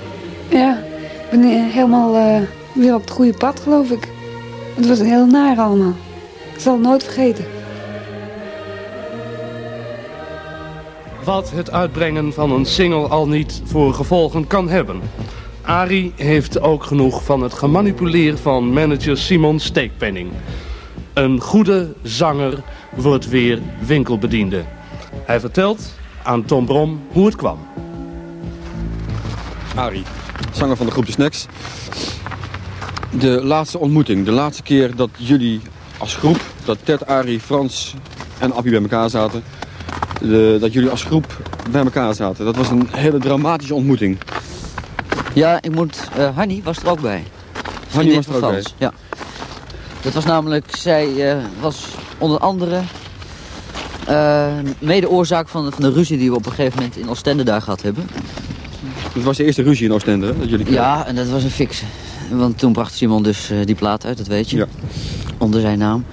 Ja, 0.58 0.78
ik 1.30 1.30
ben 1.30 1.70
helemaal 1.70 2.16
uh, 2.16 2.42
weer 2.72 2.94
op 2.94 3.00
het 3.00 3.10
goede 3.10 3.32
pad, 3.32 3.60
geloof 3.60 3.90
ik. 3.90 4.08
Het 4.74 4.86
was 4.88 4.98
heel 4.98 5.26
naar 5.26 5.58
allemaal. 5.58 5.94
Ik 6.54 6.60
zal 6.60 6.72
het 6.72 6.82
nooit 6.82 7.04
vergeten. 7.04 7.44
Wat 11.24 11.50
het 11.50 11.70
uitbrengen 11.70 12.32
van 12.32 12.50
een 12.50 12.66
single 12.66 13.08
al 13.08 13.28
niet 13.28 13.62
voor 13.64 13.94
gevolgen 13.94 14.46
kan 14.46 14.68
hebben. 14.68 15.00
Arie 15.62 16.12
heeft 16.16 16.60
ook 16.60 16.84
genoeg 16.84 17.24
van 17.24 17.42
het 17.42 17.52
gemanipuleren 17.52 18.38
van 18.38 18.72
manager 18.72 19.18
Simon 19.18 19.60
Steekpenning. 19.60 20.30
Een 21.12 21.40
goede 21.40 21.92
zanger 22.02 22.62
wordt 22.96 23.28
weer 23.28 23.58
winkelbediende. 23.86 24.64
Hij 25.24 25.40
vertelt 25.40 25.94
aan 26.22 26.44
Tom 26.44 26.66
Brom 26.66 27.00
hoe 27.12 27.26
het 27.26 27.36
kwam. 27.36 27.58
Arie, 29.74 30.02
zanger 30.52 30.76
van 30.76 30.86
de 30.86 30.92
groep 30.92 31.06
De 31.06 31.12
Snacks. 31.12 31.46
De 33.18 33.44
laatste 33.44 33.78
ontmoeting, 33.78 34.24
de 34.24 34.30
laatste 34.30 34.62
keer 34.62 34.96
dat 34.96 35.10
jullie 35.16 35.60
als 35.98 36.16
groep, 36.16 36.40
dat 36.64 36.78
Ted, 36.82 37.06
Arie, 37.06 37.40
Frans 37.40 37.94
en 38.38 38.52
Appie 38.52 38.70
bij 38.70 38.80
elkaar 38.80 39.10
zaten. 39.10 39.42
De, 40.20 40.56
dat 40.60 40.72
jullie 40.72 40.90
als 40.90 41.02
groep 41.04 41.42
bij 41.70 41.82
elkaar 41.82 42.14
zaten. 42.14 42.44
Dat 42.44 42.56
was 42.56 42.70
een 42.70 42.88
hele 42.90 43.18
dramatische 43.18 43.74
ontmoeting. 43.74 44.18
Ja, 45.32 45.62
ik 45.62 45.74
moet... 45.74 46.08
eh 46.16 46.36
Hanny 46.36 46.60
was 46.64 46.78
er 46.78 46.88
ook 46.88 47.00
bij. 47.00 47.24
Hanny 47.92 48.14
was 48.14 48.26
er 48.26 48.34
ook 48.34 48.40
bij. 48.40 48.64
Ja. 48.78 48.92
Dat 50.04 50.12
was 50.12 50.24
namelijk... 50.24 50.76
Zij 50.76 51.30
eh, 51.30 51.44
was 51.60 51.84
onder 52.18 52.38
andere... 52.38 52.80
eh, 54.06 54.52
mede 54.78 55.08
oorzaak 55.10 55.48
van, 55.48 55.64
de- 55.64 55.70
van 55.70 55.82
de 55.82 55.92
ruzie 55.92 56.18
die 56.18 56.30
we 56.30 56.36
op 56.36 56.46
een 56.46 56.52
gegeven 56.52 56.78
moment 56.78 56.96
in 56.96 57.08
Oostende 57.08 57.42
daar 57.42 57.62
gehad 57.62 57.82
hebben. 57.82 58.08
Dat 59.14 59.22
was 59.22 59.36
de 59.36 59.44
eerste 59.44 59.62
ruzie 59.62 59.86
in 59.86 59.92
Oostende, 59.92 60.26
hè, 60.26 60.38
dat 60.38 60.48
jullie 60.48 60.64
kregen. 60.64 60.82
Ja, 60.82 61.06
en 61.06 61.14
dat 61.14 61.28
was 61.28 61.42
een 61.42 61.50
fix. 61.50 61.82
Want 62.30 62.58
toen 62.58 62.72
bracht 62.72 62.94
Simon 62.94 63.22
dus 63.22 63.50
eh, 63.50 63.58
die 63.64 63.74
plaat 63.74 64.04
uit, 64.06 64.16
dat 64.16 64.26
weet 64.26 64.50
je. 64.50 64.56
Ja. 64.56 64.66
Onder 65.38 65.60
zijn 65.60 65.78
naam. 65.78 66.04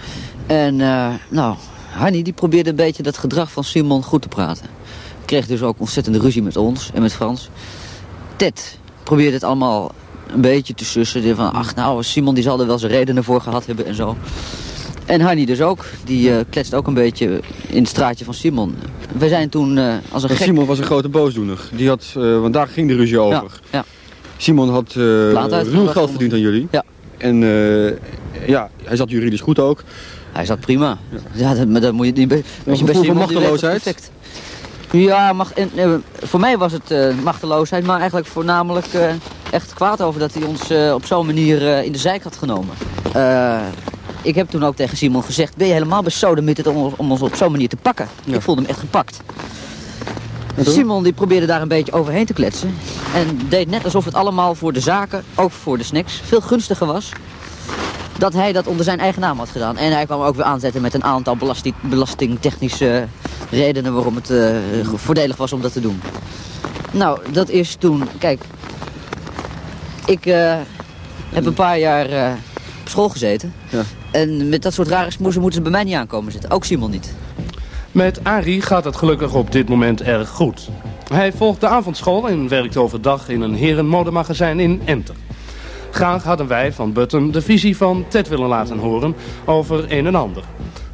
En 0.47 0.75
nou, 1.29 1.55
Hanny 1.91 2.21
die 2.21 2.33
probeerde 2.33 2.69
een 2.69 2.75
beetje 2.75 3.03
dat 3.03 3.17
gedrag 3.17 3.51
van 3.51 3.63
Simon 3.63 4.03
goed 4.03 4.21
te 4.21 4.27
praten. 4.27 4.65
Kreeg 5.25 5.47
dus 5.47 5.61
ook 5.61 5.75
ontzettende 5.79 6.19
ruzie 6.19 6.43
met 6.43 6.57
ons 6.57 6.89
en 6.93 7.01
met 7.01 7.13
Frans. 7.13 7.49
Ted 8.35 8.77
probeerde 9.03 9.33
het 9.33 9.43
allemaal 9.43 9.91
een 10.27 10.41
beetje 10.41 10.73
te 10.73 10.85
sussen. 10.85 11.21
Die 11.21 11.35
Van, 11.35 11.53
ach 11.53 11.75
nou, 11.75 12.03
Simon 12.03 12.33
die 12.33 12.43
zal 12.43 12.59
er 12.59 12.67
wel 12.67 12.79
zijn 12.79 12.91
redenen 12.91 13.23
voor 13.23 13.41
gehad 13.41 13.65
hebben 13.65 13.85
en 13.85 13.95
zo. 13.95 14.15
En 15.05 15.21
Hanny 15.21 15.45
dus 15.45 15.61
ook. 15.61 15.85
Die 16.03 16.31
eh 16.31 16.39
kletst 16.49 16.73
ook 16.73 16.87
een 16.87 16.93
beetje 16.93 17.39
in 17.67 17.77
het 17.77 17.87
straatje 17.87 18.25
van 18.25 18.33
Simon. 18.33 18.75
We 19.17 19.27
zijn 19.27 19.49
toen 19.49 19.77
eh, 19.77 19.93
als 20.11 20.23
een 20.23 20.29
gek... 20.29 20.37
Simon 20.37 20.65
was 20.65 20.77
een 20.77 20.83
grote 20.83 21.09
boosdoener. 21.09 21.59
Die 21.75 21.87
had, 21.87 22.13
eh, 22.17 22.39
want 22.39 22.53
daar 22.53 22.67
ging 22.67 22.87
de 22.87 22.95
ruzie 22.95 23.19
over. 23.19 23.59
Ja, 23.71 23.77
ja. 23.77 23.85
Simon 24.37 24.69
had 24.69 24.93
ruw 24.93 25.87
geld 25.87 26.09
verdiend 26.09 26.33
aan 26.33 26.39
jullie. 26.39 26.67
Ja. 26.71 26.83
En 27.17 27.37
ja, 28.45 28.69
hij 28.83 28.95
zat 28.95 29.09
juridisch 29.09 29.41
goed 29.41 29.59
ook. 29.59 29.83
Hij 30.31 30.45
zat 30.45 30.59
prima. 30.59 30.97
Ja, 31.33 31.53
dat, 31.53 31.67
maar 31.67 31.81
dat 31.81 31.93
moet 31.93 32.05
je 32.05 32.11
niet... 32.11 32.29
Je 32.29 32.43
bij 32.65 32.75
gevoel 32.75 33.03
van 33.03 33.15
machteloosheid? 33.15 34.11
Ja, 34.91 35.33
mag, 35.33 35.53
en, 35.53 36.03
voor 36.21 36.39
mij 36.39 36.57
was 36.57 36.71
het 36.71 36.93
machteloosheid, 37.23 37.85
maar 37.85 37.97
eigenlijk 37.97 38.27
voornamelijk 38.27 38.87
echt 39.51 39.73
kwaad 39.73 40.01
over 40.01 40.19
dat 40.19 40.33
hij 40.33 40.43
ons 40.43 40.69
eh, 40.69 40.93
op 40.93 41.05
zo'n 41.05 41.25
manier 41.25 41.67
eh, 41.67 41.83
in 41.83 41.91
de 41.91 41.97
zijk 41.97 42.23
had 42.23 42.35
genomen. 42.35 42.75
Eh, 43.13 43.59
ik 44.21 44.35
heb 44.35 44.49
toen 44.49 44.63
ook 44.63 44.75
tegen 44.75 44.97
Simon 44.97 45.23
gezegd, 45.23 45.55
ben 45.55 45.67
je 45.67 45.73
helemaal 45.73 46.03
besodemieterd 46.03 46.67
om, 46.67 46.93
om 46.97 47.11
ons 47.11 47.21
op 47.21 47.35
zo'n 47.35 47.51
manier 47.51 47.69
te 47.69 47.75
pakken? 47.75 48.07
Ik 48.25 48.41
voelde 48.41 48.61
hem 48.61 48.69
echt 48.69 48.79
gepakt. 48.79 49.19
Simon 50.61 51.03
die 51.03 51.13
probeerde 51.13 51.45
daar 51.45 51.61
een 51.61 51.67
beetje 51.67 51.91
overheen 51.91 52.25
te 52.25 52.33
kletsen. 52.33 52.77
En 53.13 53.39
deed 53.49 53.69
net 53.69 53.83
alsof 53.83 54.05
het 54.05 54.13
allemaal 54.13 54.55
voor 54.55 54.73
de 54.73 54.79
zaken, 54.79 55.23
ook 55.35 55.51
voor 55.51 55.77
de 55.77 55.83
snacks, 55.83 56.21
veel 56.23 56.41
gunstiger 56.41 56.87
was 56.87 57.11
dat 58.17 58.33
hij 58.33 58.51
dat 58.51 58.67
onder 58.67 58.85
zijn 58.85 58.99
eigen 58.99 59.21
naam 59.21 59.37
had 59.37 59.49
gedaan. 59.49 59.77
En 59.77 59.91
hij 59.91 60.05
kwam 60.05 60.21
ook 60.21 60.35
weer 60.35 60.45
aanzetten 60.45 60.81
met 60.81 60.93
een 60.93 61.03
aantal 61.03 61.35
belasting, 61.35 61.75
belastingtechnische 61.81 63.07
redenen 63.49 63.93
waarom 63.93 64.15
het 64.15 64.33
voordelig 64.95 65.37
was 65.37 65.53
om 65.53 65.61
dat 65.61 65.73
te 65.73 65.81
doen. 65.81 66.01
Nou, 66.91 67.19
dat 67.31 67.49
is 67.49 67.75
toen, 67.75 68.07
kijk, 68.17 68.43
ik 70.11 70.25
eh, 70.25 70.57
heb 71.29 71.45
een 71.45 71.53
paar 71.53 71.79
jaar 71.79 72.09
eh, 72.09 72.31
op 72.81 72.89
school 72.89 73.09
gezeten. 73.09 73.53
Ja. 73.69 73.81
En 74.11 74.49
met 74.49 74.61
dat 74.61 74.73
soort 74.73 74.87
rare 74.87 75.11
smoezen 75.11 75.41
moeten 75.41 75.63
ze 75.63 75.69
bij 75.69 75.77
mij 75.77 75.83
niet 75.83 75.95
aankomen 75.95 76.31
zitten. 76.31 76.51
Ook 76.51 76.65
Simon 76.65 76.91
niet. 76.91 77.13
Met 77.91 78.23
Arie 78.23 78.61
gaat 78.61 78.83
het 78.83 78.95
gelukkig 78.95 79.33
op 79.33 79.51
dit 79.51 79.69
moment 79.69 80.01
erg 80.01 80.29
goed. 80.29 80.69
Hij 81.13 81.31
volgt 81.31 81.59
de 81.59 81.67
avondschool 81.67 82.29
en 82.29 82.47
werkt 82.47 82.77
overdag 82.77 83.29
in 83.29 83.41
een 83.41 83.55
herenmodemagazijn 83.55 84.59
in 84.59 84.81
Enter. 84.85 85.15
Graag 85.91 86.23
hadden 86.23 86.47
wij 86.47 86.73
van 86.73 86.93
Button 86.93 87.31
de 87.31 87.41
visie 87.41 87.77
van 87.77 88.05
Ted 88.07 88.27
willen 88.27 88.47
laten 88.47 88.77
horen 88.77 89.15
over 89.45 89.91
een 89.91 90.05
en 90.05 90.15
ander. 90.15 90.43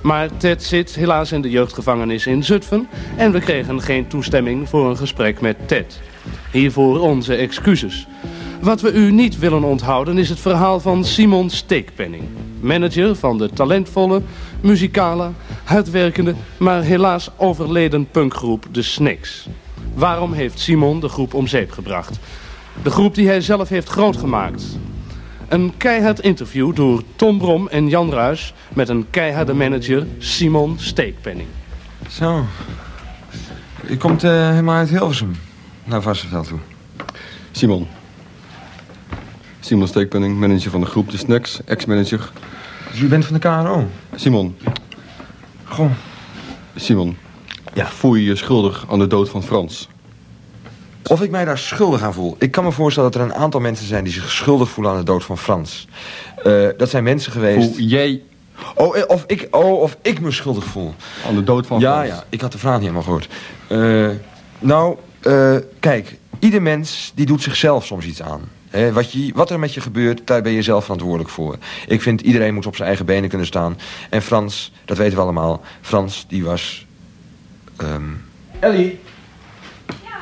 Maar 0.01 0.29
Ted 0.37 0.63
zit 0.63 0.95
helaas 0.95 1.31
in 1.31 1.41
de 1.41 1.49
jeugdgevangenis 1.49 2.27
in 2.27 2.43
Zutphen 2.43 2.87
en 3.17 3.31
we 3.31 3.39
kregen 3.39 3.81
geen 3.81 4.07
toestemming 4.07 4.69
voor 4.69 4.89
een 4.89 4.97
gesprek 4.97 5.41
met 5.41 5.67
Ted. 5.67 5.99
Hiervoor 6.51 6.99
onze 6.99 7.35
excuses. 7.35 8.07
Wat 8.61 8.81
we 8.81 8.91
u 8.91 9.11
niet 9.11 9.39
willen 9.39 9.63
onthouden 9.63 10.17
is 10.17 10.29
het 10.29 10.39
verhaal 10.39 10.79
van 10.79 11.05
Simon 11.05 11.49
Steekpenning. 11.49 12.23
Manager 12.59 13.15
van 13.15 13.37
de 13.37 13.49
talentvolle, 13.49 14.21
muzikale, 14.61 15.31
hardwerkende, 15.63 16.35
maar 16.57 16.81
helaas 16.81 17.29
overleden 17.37 18.07
punkgroep 18.11 18.65
De 18.71 18.81
Snakes. 18.81 19.47
Waarom 19.93 20.33
heeft 20.33 20.59
Simon 20.59 20.99
de 20.99 21.09
groep 21.09 21.33
om 21.33 21.47
zeep 21.47 21.71
gebracht? 21.71 22.19
De 22.83 22.89
groep 22.89 23.15
die 23.15 23.27
hij 23.27 23.41
zelf 23.41 23.69
heeft 23.69 23.89
grootgemaakt. 23.89 24.77
Een 25.47 25.73
keihard 25.77 26.19
interview 26.19 26.75
door 26.75 27.01
Tom 27.15 27.37
Brom 27.37 27.67
en 27.67 27.87
Jan 27.87 28.11
Ruis 28.11 28.53
met 28.73 28.89
een 28.89 29.05
keiharde 29.09 29.53
manager 29.53 30.07
Simon 30.17 30.75
Steekpenning. 30.79 31.47
Zo. 32.09 32.45
U 33.89 33.97
komt 33.97 34.23
eh, 34.23 34.49
helemaal 34.49 34.75
uit 34.75 34.89
Hilversum 34.89 35.35
naar 35.83 36.01
Varsenveld 36.01 36.47
toe. 36.47 36.59
Simon. 37.51 37.87
Simon 39.67 39.87
Steekpenning, 39.87 40.37
manager 40.39 40.71
van 40.71 40.79
de 40.81 40.85
groep 40.85 41.11
De 41.11 41.17
Snacks, 41.17 41.59
ex-manager. 41.65 42.31
Dus 42.91 42.99
u 42.99 43.07
bent 43.07 43.25
van 43.25 43.33
de 43.33 43.39
KRO? 43.39 43.87
Simon, 44.15 44.55
Goh. 45.63 45.91
Simon. 46.75 47.17
Ja. 47.73 47.87
Voel 47.87 48.15
je 48.15 48.23
je 48.25 48.35
schuldig 48.35 48.85
aan 48.89 48.99
de 48.99 49.07
dood 49.07 49.29
van 49.29 49.43
Frans? 49.43 49.87
Of 51.03 51.21
ik 51.21 51.31
mij 51.31 51.45
daar 51.45 51.57
schuldig 51.57 52.01
aan 52.01 52.13
voel. 52.13 52.35
Ik 52.39 52.51
kan 52.51 52.63
me 52.63 52.71
voorstellen 52.71 53.11
dat 53.11 53.21
er 53.21 53.27
een 53.27 53.33
aantal 53.35 53.59
mensen 53.59 53.87
zijn 53.87 54.03
die 54.03 54.13
zich 54.13 54.31
schuldig 54.31 54.69
voelen 54.69 54.93
aan 54.93 54.97
de 54.99 55.03
dood 55.05 55.23
van 55.23 55.37
Frans. 55.37 55.87
Eh, 56.43 56.67
dat 56.77 56.89
zijn 56.89 57.03
mensen 57.03 57.31
geweest... 57.31 57.67
Voel 57.67 57.79
jij 57.85 58.21
Oh, 58.75 58.97
eh, 58.97 59.03
of 59.07 59.23
ik, 59.27 59.47
oh, 59.51 59.81
of 59.81 59.97
ik 60.01 60.19
me 60.19 60.31
schuldig 60.31 60.63
voel. 60.63 60.93
aan 61.27 61.35
de 61.35 61.43
dood 61.43 61.67
van 61.67 61.79
Ja, 61.79 61.93
Frans? 61.93 62.07
ja, 62.07 62.23
ik 62.29 62.41
had 62.41 62.51
de 62.51 62.57
vraag 62.57 62.73
niet 62.73 62.81
helemaal 62.81 63.03
gehoord. 63.03 63.27
Eh, 63.67 64.09
nou, 64.59 64.97
kijk, 65.79 66.17
ieder 66.39 66.61
mens 66.61 67.11
die 67.15 67.25
doet 67.25 67.41
zichzelf 67.41 67.85
soms 67.85 68.05
iets 68.05 68.21
aan. 68.21 68.41
Hè, 68.77 68.93
wat, 68.93 69.11
je, 69.11 69.31
wat 69.35 69.49
er 69.49 69.59
met 69.59 69.73
je 69.73 69.81
gebeurt, 69.81 70.27
daar 70.27 70.41
ben 70.41 70.51
je 70.51 70.61
zelf 70.61 70.83
verantwoordelijk 70.83 71.29
voor. 71.29 71.57
Ik 71.87 72.01
vind 72.01 72.21
iedereen 72.21 72.53
moet 72.53 72.65
op 72.65 72.75
zijn 72.75 72.87
eigen 72.87 73.05
benen 73.05 73.29
kunnen 73.29 73.47
staan. 73.47 73.77
En 74.09 74.21
Frans, 74.21 74.71
dat 74.85 74.97
weten 74.97 75.15
we 75.15 75.21
allemaal. 75.21 75.61
Frans, 75.81 76.25
die 76.27 76.43
was... 76.43 76.85
ehm, 77.77 78.01
Ellie? 78.59 78.99
Ja? 79.87 80.17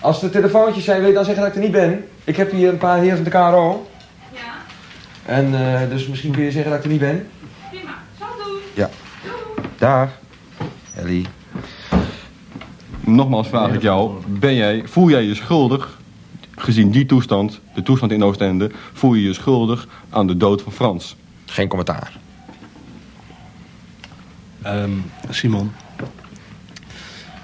Als 0.00 0.22
er 0.22 0.30
telefoontjes 0.30 0.84
zijn, 0.84 0.98
wil 0.98 1.08
je 1.08 1.14
dan 1.14 1.24
zeggen 1.24 1.42
dat 1.42 1.52
ik 1.52 1.58
er 1.58 1.64
niet 1.64 1.72
ben? 1.72 2.04
Ik 2.24 2.36
heb 2.36 2.50
hier 2.50 2.68
een 2.68 2.78
paar 2.78 2.98
heren 2.98 3.16
van 3.16 3.24
de 3.24 3.30
KRO. 3.30 3.88
Ja. 4.32 4.40
En 5.26 5.54
eh, 5.54 5.88
dus 5.88 6.06
misschien 6.06 6.32
kun 6.32 6.44
je 6.44 6.50
zeggen 6.50 6.70
dat 6.70 6.78
ik 6.78 6.84
er 6.84 6.90
niet 6.90 7.00
ben? 7.00 7.28
Prima, 7.70 7.94
zal 8.18 8.28
doen. 8.44 8.58
Ja. 8.74 8.90
Daar. 9.78 10.12
Ellie. 10.96 11.26
Nogmaals 13.00 13.48
vraag 13.48 13.72
ik 13.72 13.82
jou, 13.82 14.12
ben 14.26 14.54
jij, 14.54 14.82
voel 14.84 15.10
jij 15.10 15.22
je 15.22 15.34
schuldig, 15.34 15.98
gezien 16.56 16.90
die 16.90 17.06
toestand, 17.06 17.60
de 17.74 17.82
toestand 17.82 18.12
in 18.12 18.24
Oostende, 18.24 18.70
voel 18.92 19.14
je 19.14 19.22
je 19.22 19.32
schuldig 19.32 19.88
aan 20.10 20.26
de 20.26 20.36
dood 20.36 20.62
van 20.62 20.72
Frans? 20.72 21.16
Geen 21.44 21.68
commentaar. 21.68 22.12
Ehm, 24.62 24.90
Simon. 25.30 25.72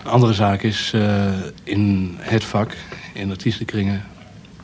Een 0.04 0.10
andere 0.10 0.32
zaak 0.32 0.62
is, 0.62 0.92
eh, 0.94 1.26
in 1.64 2.14
het 2.18 2.44
vak, 2.44 2.76
in 3.14 3.30
artiestenkringen, 3.30 4.02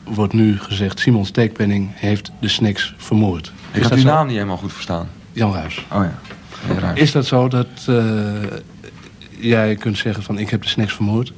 wordt 0.03 0.33
nu 0.33 0.59
gezegd... 0.59 0.99
Simon 0.99 1.25
Steekpenning 1.25 1.89
heeft 1.93 2.31
de 2.39 2.47
Snacks 2.47 2.93
vermoord. 2.97 3.51
Ik 3.71 3.83
had 3.83 3.91
uw 3.91 3.97
zo? 3.97 4.07
naam 4.07 4.25
niet 4.25 4.35
helemaal 4.35 4.57
goed 4.57 4.73
verstaan. 4.73 5.09
Jan 5.31 5.53
Ruijs. 5.53 5.85
Oh 5.91 6.03
ja. 6.03 6.93
Is 6.93 7.11
dat 7.11 7.25
zo 7.25 7.47
dat 7.47 7.67
eh, 7.85 7.95
jij 9.39 9.75
kunt 9.75 9.97
zeggen 9.97 10.23
van 10.23 10.37
ik 10.37 10.49
heb 10.49 10.61
de 10.61 10.67
Snacks 10.67 10.93
vermoord? 10.93 11.33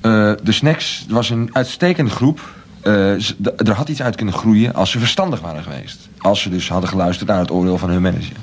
Eh, 0.00 0.32
de 0.42 0.52
Snacks 0.52 1.06
was 1.08 1.30
een 1.30 1.50
uitstekende 1.52 2.10
groep. 2.10 2.40
Eh, 2.80 3.12
er 3.56 3.72
had 3.72 3.88
iets 3.88 4.02
uit 4.02 4.16
kunnen 4.16 4.34
groeien 4.34 4.74
als 4.74 4.90
ze 4.90 4.98
verstandig 4.98 5.40
waren 5.40 5.62
geweest. 5.62 6.08
Als 6.18 6.40
ze 6.40 6.50
dus 6.50 6.68
hadden 6.68 6.88
geluisterd 6.88 7.28
naar 7.28 7.38
het 7.38 7.50
oordeel 7.50 7.78
van 7.78 7.90
hun 7.90 8.02
manager. 8.02 8.36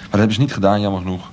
Maar 0.00 0.10
dat 0.10 0.18
hebben 0.18 0.34
ze 0.34 0.40
niet 0.40 0.52
gedaan, 0.52 0.80
jammer 0.80 1.00
genoeg. 1.00 1.30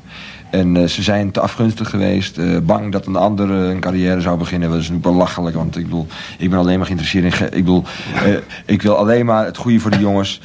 En 0.54 0.78
eh, 0.78 0.88
ze 0.88 1.02
zijn 1.04 1.32
te 1.32 1.40
afgunstig 1.40 1.90
geweest. 1.90 2.38
eh, 2.38 2.58
bang 2.64 2.92
dat 2.92 3.06
een 3.06 3.16
andere 3.16 3.54
een 3.54 3.80
carrière 3.80 4.22
zou 4.22 4.38
beginnen. 4.38 4.70
Dat 4.70 4.80
is 4.80 4.90
nu 4.90 4.98
belachelijk. 4.98 5.56
Want 5.56 5.78
ik 5.78 5.84
bedoel, 5.84 6.08
ik 6.38 6.50
ben 6.50 6.60
alleen 6.60 6.76
maar 6.78 6.86
geïnteresseerd 6.86 7.26
in... 7.26 7.32
ge- 7.32 7.46
Ik 7.46 7.52
bedoel, 7.52 7.84
eh, 8.26 8.34
ik 8.66 8.82
wil 8.82 8.96
alleen 8.98 9.26
maar 9.26 9.46
het 9.46 9.58
goede 9.58 9.80
voor 9.80 9.92
de 9.92 10.00
jongens. 10.00 10.42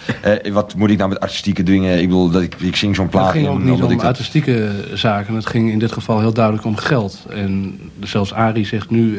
Wat 0.53 0.75
moet 0.75 0.91
ik 0.91 0.97
nou 0.99 1.09
met 1.09 1.21
artistieke 1.21 1.63
dingen? 1.63 1.99
Ik 2.01 2.07
bedoel, 2.09 2.31
dat 2.31 2.43
ik, 2.43 2.55
ik 2.59 2.77
zing 2.77 2.95
zo'n 2.97 3.09
plaat 3.09 3.23
het 3.25 3.33
ging 3.33 3.45
in, 3.47 3.51
ook 3.53 3.59
niet 3.63 3.83
om 3.83 3.97
dat- 3.97 4.03
artistieke 4.07 4.71
zaken. 4.95 5.35
Het 5.35 5.47
ging 5.47 5.71
in 5.71 5.79
dit 5.79 5.93
geval 5.93 6.21
heel 6.21 6.33
duidelijk 6.33 6.65
om 6.65 6.77
geld. 6.77 7.27
En 7.31 7.79
zelfs 8.01 8.33
Arie 8.33 8.67
zegt 8.67 8.91
nu, 8.91 9.19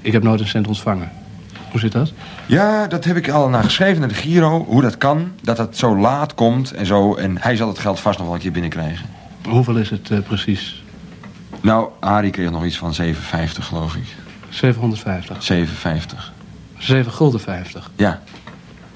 ik 0.00 0.12
heb 0.12 0.22
nooit 0.22 0.40
een 0.40 0.46
cent 0.48 0.66
ontvangen. 0.68 1.10
Hoe 1.70 1.80
zit 1.80 1.92
dat? 1.92 2.12
Ja, 2.46 2.86
dat 2.86 3.04
heb 3.04 3.16
ik 3.16 3.28
al 3.28 3.48
naar 3.48 3.64
geschreven 3.64 4.00
naar 4.00 4.08
de 4.08 4.14
Giro. 4.14 4.64
Hoe 4.68 4.82
dat 4.82 4.98
kan, 4.98 5.28
dat 5.42 5.58
het 5.58 5.76
zo 5.76 5.96
laat 5.98 6.34
komt 6.34 6.72
en 6.72 6.86
zo. 6.86 7.14
En 7.14 7.36
hij 7.40 7.56
zal 7.56 7.68
het 7.68 7.78
geld 7.78 8.00
vast 8.00 8.16
nog 8.18 8.26
wel 8.26 8.36
een 8.36 8.42
keer 8.42 8.52
binnenkrijgen. 8.52 9.06
Hoeveel 9.48 9.76
is 9.76 9.90
het 9.90 10.10
eh, 10.10 10.18
precies? 10.26 10.84
Nou, 11.60 11.88
Arie 12.00 12.30
kreeg 12.30 12.50
nog 12.50 12.64
iets 12.64 12.76
van 12.78 12.94
7,50 13.02 13.12
geloof 13.60 13.94
ik. 13.94 14.04
750. 14.48 15.52
7,50. 15.52 16.32
7 16.78 17.12
gulden 17.12 17.40
50. 17.40 17.90
Ja. 17.96 18.22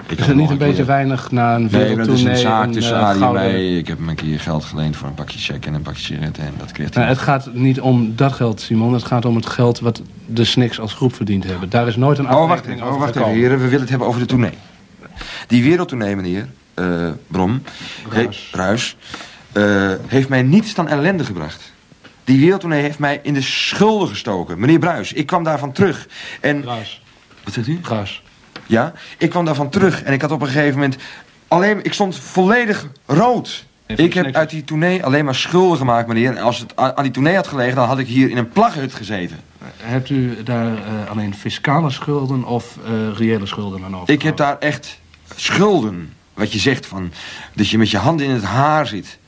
Ik 0.07 0.19
Is 0.19 0.27
het 0.27 0.37
niet 0.37 0.51
een 0.51 0.59
beetje 0.59 0.75
keer- 0.75 0.87
weinig 0.87 1.31
na 1.31 1.55
een 1.55 1.69
Nee, 1.71 1.71
maar 1.71 1.81
dat 1.81 1.89
is 1.89 1.97
wereldtournee? 1.97 2.33
een 2.33 2.39
zaak 2.41 2.65
een, 2.67 2.73
tussen 2.73 2.97
eh, 2.97 3.03
Ali 3.09 3.23
en 3.25 3.33
mij. 3.33 3.77
Ik 3.77 3.87
heb 3.87 3.99
hem 3.99 4.09
een 4.09 4.15
keer 4.15 4.41
geld 4.41 4.65
geleend 4.65 4.97
voor 4.97 5.09
een 5.09 5.15
pakje 5.15 5.39
check 5.39 5.67
en 5.67 5.75
een 5.75 5.83
pakje 5.83 6.03
sigaretten. 6.03 6.43
En 6.45 6.53
dat 6.59 6.73
kreeg 6.73 6.95
hij. 6.95 7.03
Nou, 7.03 7.15
het 7.15 7.23
gaat 7.25 7.55
niet 7.55 7.81
om 7.81 8.17
dat 8.17 8.33
geld, 8.33 8.61
Simon. 8.61 8.93
Het 8.93 9.05
gaat 9.05 9.25
om 9.25 9.37
het 9.37 9.47
geld 9.47 9.81
wat 9.81 10.03
de 10.27 10.45
Snicks 10.45 10.81
als 10.81 10.93
groep 10.95 11.15
verdiend 11.15 11.45
hebben. 11.45 11.69
Daar 11.71 11.87
is 11.87 11.97
nooit 11.97 12.19
een 12.19 12.25
Oh, 12.25 12.31
wacht 12.31 12.43
afrekening 12.45 12.77
even, 12.81 12.87
oh, 12.93 12.95
over 12.95 13.07
wacht 13.07 13.17
even, 13.29 13.39
heren. 13.41 13.57
We 13.59 13.65
willen 13.65 13.81
het 13.81 13.89
hebben 13.91 14.09
over 14.09 14.21
de 14.21 14.27
tournee. 14.27 14.55
Die 15.47 15.63
wereldtournee, 15.63 16.17
meneer 16.17 16.49
eh, 16.75 17.09
Brom, 17.27 17.63
he- 18.09 18.29
Ruis. 18.53 18.97
Eh, 19.53 19.93
heeft 20.07 20.29
mij 20.29 20.43
niets 20.43 20.75
dan 20.75 20.89
ellende 20.89 21.25
gebracht. 21.25 21.73
Die 22.25 22.41
wereldtournee 22.41 22.83
heeft 22.83 22.99
mij 22.99 23.21
in 23.23 23.35
de 23.35 23.43
schulden 23.43 24.09
gestoken. 24.09 24.59
Meneer 24.59 24.79
Bruis, 24.79 25.13
ik 25.13 25.27
kwam 25.27 25.45
daarvan 25.45 25.73
terug. 25.73 26.09
En, 26.41 26.65
Ruis. 26.65 27.03
wat 27.45 27.55
zegt 27.55 27.69
u? 27.69 27.81
Ruis. 27.83 28.23
Ja, 28.67 28.93
ik 29.19 29.31
kwam 29.31 29.45
daarvan 29.45 29.71
terug 29.71 30.03
en 30.03 30.13
ik 30.13 30.21
had 30.21 30.31
op 30.31 30.41
een 30.41 30.47
gegeven 30.47 30.75
moment... 30.75 30.97
Alleen, 31.49 31.85
ik 31.85 31.93
stond 31.93 32.19
volledig 32.19 32.87
rood. 33.07 33.65
Ik 33.87 34.15
heb 34.15 34.35
uit 34.35 34.51
die 34.51 34.65
tournee 34.65 35.05
alleen 35.05 35.25
maar 35.25 35.35
schulden 35.35 35.79
gemaakt, 35.79 36.09
meneer. 36.09 36.37
En 36.37 36.43
als 36.43 36.59
het 36.59 36.77
aan 36.77 37.03
die 37.03 37.13
tournee 37.13 37.35
had 37.35 37.47
gelegen, 37.47 37.75
dan 37.75 37.87
had 37.87 37.99
ik 37.99 38.07
hier 38.07 38.31
in 38.31 38.37
een 38.37 38.49
plaghut 38.49 38.95
gezeten. 38.95 39.39
Hebt 39.77 40.11
u 40.11 40.43
daar 40.43 40.75
eh, 40.75 41.11
alleen 41.11 41.35
fiscale 41.35 41.91
schulden 41.91 42.45
of 42.45 42.79
eh, 42.85 42.93
reële 43.17 43.47
schulden 43.47 43.85
aan 43.85 43.97
over? 43.97 44.15
Ik 44.15 44.23
heb 44.23 44.37
daar 44.37 44.59
echt 44.59 44.99
schulden. 45.37 46.13
Wat 46.35 46.53
je 46.53 46.59
zegt 46.59 46.87
van 46.87 47.13
dat 47.55 47.69
je 47.69 47.79
met 47.79 47.91
je 47.91 47.99
handen 47.99 48.27
in 48.27 48.33
het 48.33 48.43
haar 48.43 48.87
zit. 48.87 49.19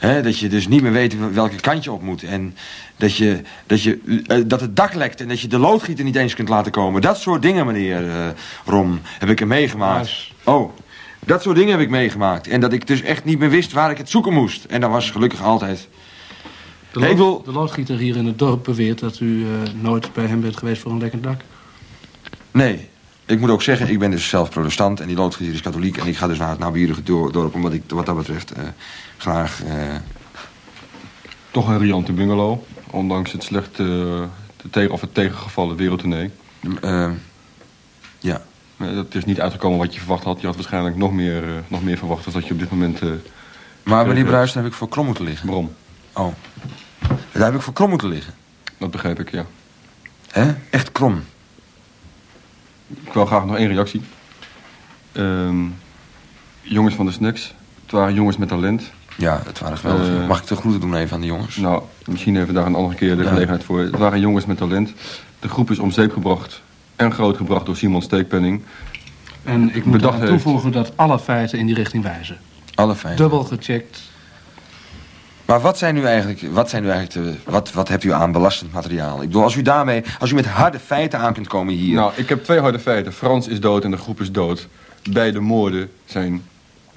Dat 0.00 0.38
je 0.38 0.48
dus 0.48 0.68
niet 0.68 0.82
meer 0.82 0.92
weet 0.92 1.32
welke 1.32 1.56
kant 1.60 1.84
je 1.84 1.92
op 1.92 2.02
moet. 2.02 2.22
En 2.22 2.56
dat, 2.96 3.16
je, 3.16 3.40
dat, 3.66 3.82
je, 3.82 4.22
eh, 4.26 4.38
dat 4.46 4.60
het 4.60 4.76
dak 4.76 4.94
lekt 4.94 5.20
en 5.20 5.28
dat 5.28 5.40
je 5.40 5.48
de 5.48 5.58
loodgieter 5.58 6.04
niet 6.04 6.16
eens 6.16 6.34
kunt 6.34 6.48
laten 6.48 6.72
komen. 6.72 7.00
Dat 7.02 7.18
soort 7.20 7.42
dingen, 7.42 7.66
meneer 7.66 8.08
eh, 8.10 8.26
Rom, 8.64 9.00
heb 9.18 9.28
ik 9.28 9.40
er 9.40 9.46
meegemaakt. 9.46 10.32
Oh, 10.44 10.72
dat 11.26 11.42
soort 11.42 11.56
dingen 11.56 11.70
heb 11.70 11.80
ik 11.80 11.90
meegemaakt. 11.90 12.48
En 12.48 12.60
dat 12.60 12.72
ik 12.72 12.86
dus 12.86 13.02
echt 13.02 13.24
niet 13.24 13.38
meer 13.38 13.50
wist 13.50 13.72
waar 13.72 13.90
ik 13.90 13.98
het 13.98 14.10
zoeken 14.10 14.32
moest. 14.32 14.64
En 14.64 14.80
dat 14.80 14.90
was 14.90 15.10
gelukkig 15.10 15.42
altijd. 15.42 15.88
De, 16.92 17.00
lood- 17.00 17.16
wil- 17.16 17.42
de 17.42 17.52
loodgieter 17.52 17.96
hier 17.98 18.16
in 18.16 18.26
het 18.26 18.38
dorp 18.38 18.64
beweert 18.64 18.98
dat 18.98 19.20
u 19.20 19.44
eh, 19.44 19.50
nooit 19.80 20.12
bij 20.12 20.26
hem 20.26 20.40
bent 20.40 20.56
geweest 20.56 20.82
voor 20.82 20.90
een 20.92 20.98
lekkend 21.00 21.22
dak. 21.22 21.40
Nee, 22.50 22.88
ik 23.26 23.40
moet 23.40 23.50
ook 23.50 23.62
zeggen, 23.62 23.88
ik 23.88 23.98
ben 23.98 24.10
dus 24.10 24.28
zelf 24.28 24.50
protestant 24.50 25.00
en 25.00 25.06
die 25.06 25.16
loodgieter 25.16 25.54
is 25.54 25.60
katholiek. 25.60 25.96
En 25.96 26.06
ik 26.06 26.16
ga 26.16 26.26
dus 26.26 26.38
naar 26.38 26.48
het 26.50 26.58
naburige 26.58 27.02
dor- 27.02 27.32
dorp, 27.32 27.54
omdat 27.54 27.72
ik 27.72 27.82
wat 27.88 28.06
dat 28.06 28.16
betreft 28.16 28.52
graag... 29.24 29.62
eh, 29.64 29.94
Toch 31.50 31.68
een 31.68 31.78
riante 31.78 32.12
bungalow. 32.12 32.58
Ondanks 32.90 33.32
het 33.32 33.42
slecht 33.42 33.70
eh, 33.70 33.76
de 33.76 34.70
tegen, 34.70 34.90
of 34.92 35.00
het 35.00 35.14
tegengevallen 35.14 35.76
wereldtournee. 35.76 36.30
eh, 36.80 37.10
ja. 38.18 38.42
Het 38.76 39.14
is 39.14 39.24
niet 39.24 39.40
uitgekomen 39.40 39.78
wat 39.78 39.94
je 39.94 40.00
verwacht 40.00 40.24
had. 40.24 40.40
Je 40.40 40.46
had 40.46 40.54
waarschijnlijk 40.56 40.96
nog 40.96 41.12
meer, 41.12 41.44
nog 41.68 41.82
meer 41.82 41.98
verwacht 41.98 42.24
dan 42.24 42.32
dat 42.32 42.46
je 42.46 42.52
op 42.52 42.58
dit 42.58 42.70
moment... 42.70 43.00
Maar 43.82 44.06
meneer 44.06 44.22
eh, 44.22 44.28
Bruis, 44.28 44.54
heb 44.54 44.66
ik 44.66 44.72
voor 44.72 44.88
krom 44.88 45.06
moeten 45.06 45.24
liggen. 45.24 45.46
Brom, 45.46 45.72
Oh. 46.12 46.32
Daar 47.32 47.44
heb 47.44 47.54
ik 47.54 47.60
voor 47.60 47.72
krom 47.72 47.90
moeten 47.90 48.08
liggen. 48.08 48.34
dat 48.78 48.90
begrijp 48.90 49.20
ik, 49.20 49.30
ja. 49.30 49.46
Hè? 50.30 50.54
Echt 50.70 50.92
krom. 50.92 51.22
Ik 53.04 53.12
wil 53.12 53.26
graag 53.26 53.44
nog 53.44 53.56
één 53.56 53.68
reactie. 53.68 54.02
Ehm, 55.12 55.64
jongens 56.62 56.94
van 56.94 57.06
de 57.06 57.12
Snacks. 57.12 57.54
Het 57.82 57.90
waren 57.92 58.14
jongens 58.14 58.36
met 58.36 58.48
talent. 58.48 58.82
Ja, 59.16 59.42
het 59.46 59.58
waren 59.58 59.78
geweldig. 59.78 60.08
Eh, 60.08 60.26
Mag 60.26 60.40
ik 60.40 60.46
de 60.46 60.56
groeten 60.56 60.80
doen 60.80 60.94
even 60.94 61.14
aan 61.14 61.20
de 61.20 61.26
jongens? 61.26 61.56
Nou, 61.56 61.82
misschien 62.06 62.36
even 62.36 62.54
daar 62.54 62.66
een 62.66 62.74
andere 62.74 62.94
keer 62.94 63.16
de 63.16 63.22
Ja. 63.22 63.28
gelegenheid 63.28 63.64
voor. 63.64 63.80
Het 63.80 63.96
waren 63.98 64.20
jongens 64.20 64.46
met 64.46 64.56
talent. 64.56 64.92
De 65.40 65.48
groep 65.48 65.70
is 65.70 65.78
om 65.78 65.90
zeep 65.90 66.12
gebracht 66.12 66.62
en 66.96 67.12
groot 67.12 67.36
gebracht 67.36 67.66
door 67.66 67.76
Simon 67.76 68.02
Steekpenning. 68.02 68.62
En 69.42 69.74
ik 69.74 69.84
moet 69.84 69.92
Bedacht 69.96 70.14
eraan 70.16 70.28
heeft. 70.28 70.42
toevoegen 70.42 70.72
dat 70.72 70.92
alle 70.96 71.18
feiten 71.18 71.58
in 71.58 71.66
die 71.66 71.74
richting 71.74 72.02
wijzen. 72.02 72.38
Alle 72.74 72.94
fijn. 72.94 73.16
Dubbel 73.16 73.44
gecheckt. 73.44 74.00
Maar 75.44 75.60
wat 75.60 75.78
zijn 75.78 75.94
nu 75.94 76.04
eigenlijk, 76.04 76.42
wat 76.52 76.70
zijn 76.70 76.82
nu 76.82 76.88
eigenlijk 76.90 77.26
de, 77.44 77.50
wat, 77.50 77.72
wat 77.72 77.88
hebt 77.88 78.04
u 78.04 78.12
aan 78.12 78.32
belastend 78.32 78.72
materiaal? 78.72 79.22
Ik 79.22 79.26
bedoel, 79.28 79.42
als 79.42 79.54
u 79.56 79.62
daarmee, 79.62 80.02
als 80.18 80.30
u 80.30 80.34
met 80.34 80.46
harde 80.46 80.78
feiten 80.78 81.18
aan 81.18 81.32
kunt 81.32 81.48
komen 81.48 81.74
hier. 81.74 81.94
Nou, 81.94 82.12
ik 82.14 82.28
heb 82.28 82.44
twee 82.44 82.60
harde 82.60 82.78
feiten. 82.78 83.12
Frans 83.12 83.48
is 83.48 83.60
dood 83.60 83.84
en 83.84 83.90
de 83.90 83.96
groep 83.96 84.20
is 84.20 84.32
dood. 84.32 84.68
Beide 85.10 85.40
moorden 85.40 85.90
zijn 86.04 86.42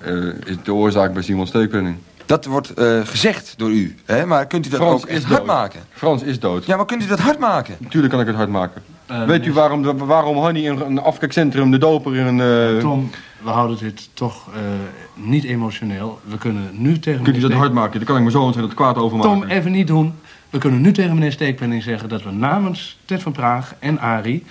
eh, 0.02 0.13
is 0.46 0.56
de 0.63 0.74
oorzaak 0.74 1.13
bij 1.13 1.22
Simon 1.24 1.48
Steekpenning. 1.48 1.98
Dat 2.28 2.46
wordt 2.46 2.74
eh, 2.74 3.00
gezegd 3.04 3.54
door 3.58 3.70
u, 3.72 3.96
hè? 4.06 4.26
maar 4.26 4.46
kunt 4.48 4.66
u 4.66 4.70
dat 4.70 4.80
Frans 4.80 5.02
ook 5.02 5.08
echt 5.08 5.24
hard 5.24 5.38
dood. 5.38 5.48
maken? 5.48 5.80
Frans 5.94 6.24
is 6.24 6.40
dood. 6.40 6.66
Ja, 6.66 6.76
maar 6.76 6.86
kunt 6.86 7.04
u 7.04 7.08
dat 7.08 7.20
hard 7.20 7.40
maken? 7.40 7.76
Natuurlijk 7.80 8.12
kan 8.13 8.22
ik 8.22 8.28
het 8.28 8.36
hard 8.36 8.50
maken. 8.50 8.82
Eh, 9.06 9.24
Weet 9.24 9.46
u 9.46 9.54
waarom, 9.54 9.82
de- 9.84 9.96
waarom 9.96 10.38
Hanny 10.38 10.66
in 10.66 10.80
een 10.80 11.00
afkijkcentrum, 11.00 11.72
de 11.72 11.78
doper 11.78 12.16
in 12.16 12.26
een... 12.40 12.76
eh, 12.76 12.82
Tom, 12.82 13.10
we 13.44 13.50
houden 13.50 13.78
dit 13.78 14.10
toch 14.13 14.48
eh, 14.54 14.60
niet 15.13 15.44
emotioneel. 15.44 16.20
We 16.24 16.38
kunnen 16.38 16.70
nu 16.72 17.00
tegen 17.00 17.24
Kunt 17.24 17.38
u 17.38 17.40
dat 17.40 17.52
hard 17.52 17.74
maken? 17.74 17.98
Dan 17.98 18.08
kan 18.08 18.18
ik 18.18 18.24
me 18.24 18.32
zo 18.32 18.42
ontzettend 18.42 18.76
kwaad 18.76 18.96
over 18.98 19.18
maken. 19.18 19.32
Tom, 19.40 19.44
even 19.50 19.72
niet 19.72 19.88
doen. 19.88 20.13
We 20.50 20.58
kunnen 20.58 20.82
nu 20.82 20.92
tegen 20.92 21.13
meneer 21.13 21.32
Steekpenning 21.32 21.84
zeggen 21.84 22.10
dat 22.10 22.24
we 22.24 22.32
namens 22.32 23.00
Ted 23.06 23.22
van 23.22 23.32
Praag 23.32 23.74
en 23.80 24.00
Ari 24.00 24.46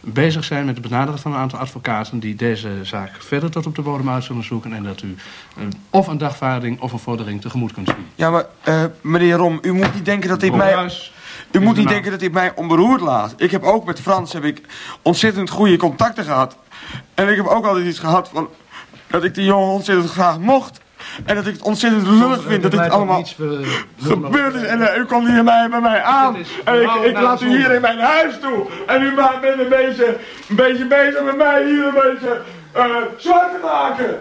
bezig 0.00 0.44
zijn 0.44 0.64
met 0.64 0.76
het 0.76 0.88
benaderen 0.88 1.20
van 1.20 1.32
een 1.32 1.38
aantal 1.38 1.58
advocaten 1.58 2.18
die 2.18 2.34
deze 2.34 2.70
zaak 2.82 3.10
verder 3.18 3.50
tot 3.50 3.66
op 3.66 3.74
de 3.74 3.82
bodem 3.82 4.10
uit 4.10 4.24
zullen 4.24 4.44
zoeken 4.44 4.72
en 4.72 4.82
dat 4.82 5.02
u 5.02 5.14
eh, 5.56 5.64
of 5.90 6.06
een 6.06 6.18
dagvaarding 6.18 6.80
of 6.80 6.92
een 6.92 6.98
vordering 6.98 7.40
tegemoet 7.40 7.72
kunt 7.72 7.88
zien. 7.88 8.06
Ja, 8.14 8.30
maar 8.30 8.46
eh, 8.62 8.84
meneer 9.00 9.36
Rom, 9.36 9.58
u 9.62 9.72
moet 9.72 9.94
niet 9.94 10.04
denken 10.04 10.28
dat 10.28 10.40
dit 10.40 10.54
mij... 10.54 10.90
U 11.50 11.60
moet 11.60 11.76
niet 11.76 11.88
denken 11.88 12.10
dat 12.10 12.20
dit 12.20 12.32
mij 12.32 12.54
onberoerd 12.54 13.00
laat. 13.00 13.34
Ik 13.36 13.50
heb 13.50 13.62
ook 13.62 13.84
met 13.84 14.00
Frans 14.00 14.32
heb 14.32 14.44
ik 14.44 14.60
ontzettend 15.02 15.50
goede 15.50 15.76
contacten 15.76 16.24
gehad. 16.24 16.56
En 17.14 17.28
ik 17.28 17.36
heb 17.36 17.46
ook 17.46 17.66
altijd 17.66 17.86
iets 17.86 17.98
gehad 17.98 18.28
van... 18.32 18.48
dat 19.06 19.24
ik 19.24 19.34
die 19.34 19.44
jongen 19.44 19.68
ontzettend 19.68 20.10
graag 20.10 20.38
mocht. 20.38 20.80
En 21.24 21.34
dat 21.34 21.46
ik 21.46 21.52
het 21.52 21.62
ontzettend 21.62 22.06
lullig 22.06 22.42
vind 22.42 22.62
dat 22.62 22.70
dit 22.70 22.90
allemaal 22.90 23.24
gebeurd 24.02 24.54
is. 24.54 24.62
En 24.62 24.88
eh, 24.88 24.98
u 24.98 25.04
komt 25.04 25.28
hier 25.28 25.44
bij, 25.44 25.68
bij 25.70 25.80
mij 25.80 26.02
aan. 26.02 26.36
En 26.64 26.82
ik, 26.82 26.90
ik 26.90 27.20
laat 27.20 27.38
de 27.38 27.44
u 27.44 27.48
hier 27.48 27.70
in 27.70 27.80
mijn 27.80 27.98
huis 27.98 28.34
toe. 28.40 28.66
En 28.86 29.02
u 29.02 29.14
maakt 29.14 29.40
bent 29.40 29.60
een 29.60 29.68
beetje, 29.68 30.16
een 30.48 30.56
beetje 30.56 30.86
bezig 30.86 31.22
met 31.22 31.36
mij 31.36 31.64
hier 31.64 31.86
een 31.86 31.94
beetje 31.94 32.40
eh, 32.72 32.84
zwart 33.16 33.50
te 33.50 33.58
maken. 33.62 34.20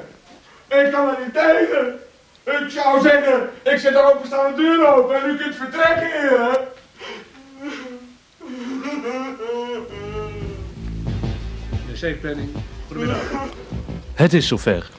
Ik 0.68 0.92
kan 0.92 1.08
er 1.08 1.18
niet 1.24 1.34
tegen. 1.34 2.00
Ik 2.46 2.70
zou 2.70 3.02
zeggen, 3.02 3.50
ik 3.64 3.80
zet 3.80 3.94
de 3.94 4.14
openstaande 4.14 4.62
deur 4.62 4.88
open 4.88 5.24
en 5.24 5.30
u 5.30 5.38
kunt 5.38 5.56
vertrekken 5.56 6.08
hier. 6.22 6.60
Meneer 11.72 11.98
Steekpenning, 11.98 12.50
goedemiddag. 12.88 13.22
Het 14.14 14.34
is 14.34 14.48
zover. 14.48 14.90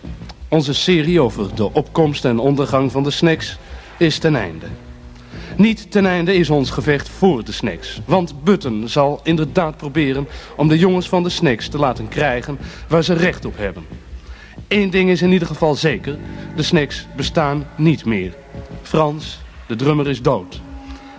Onze 0.50 0.74
serie 0.74 1.20
over 1.20 1.54
de 1.54 1.72
opkomst 1.72 2.24
en 2.24 2.38
ondergang 2.38 2.92
van 2.92 3.02
de 3.02 3.10
snacks 3.10 3.58
is 3.98 4.18
ten 4.18 4.36
einde. 4.36 4.66
Niet 5.56 5.90
ten 5.90 6.06
einde 6.06 6.34
is 6.34 6.50
ons 6.50 6.70
gevecht 6.70 7.08
voor 7.08 7.44
de 7.44 7.52
snacks. 7.52 8.00
Want 8.06 8.44
Button 8.44 8.88
zal 8.88 9.20
inderdaad 9.22 9.76
proberen 9.76 10.28
om 10.56 10.68
de 10.68 10.78
jongens 10.78 11.08
van 11.08 11.22
de 11.22 11.28
snacks 11.28 11.68
te 11.68 11.78
laten 11.78 12.08
krijgen 12.08 12.58
waar 12.88 13.02
ze 13.02 13.14
recht 13.14 13.44
op 13.44 13.56
hebben. 13.56 13.84
Eén 14.68 14.90
ding 14.90 15.10
is 15.10 15.22
in 15.22 15.32
ieder 15.32 15.48
geval 15.48 15.74
zeker. 15.74 16.18
De 16.56 16.62
snacks 16.62 17.06
bestaan 17.16 17.66
niet 17.76 18.04
meer. 18.04 18.34
Frans, 18.82 19.38
de 19.66 19.76
drummer, 19.76 20.08
is 20.08 20.22
dood. 20.22 20.60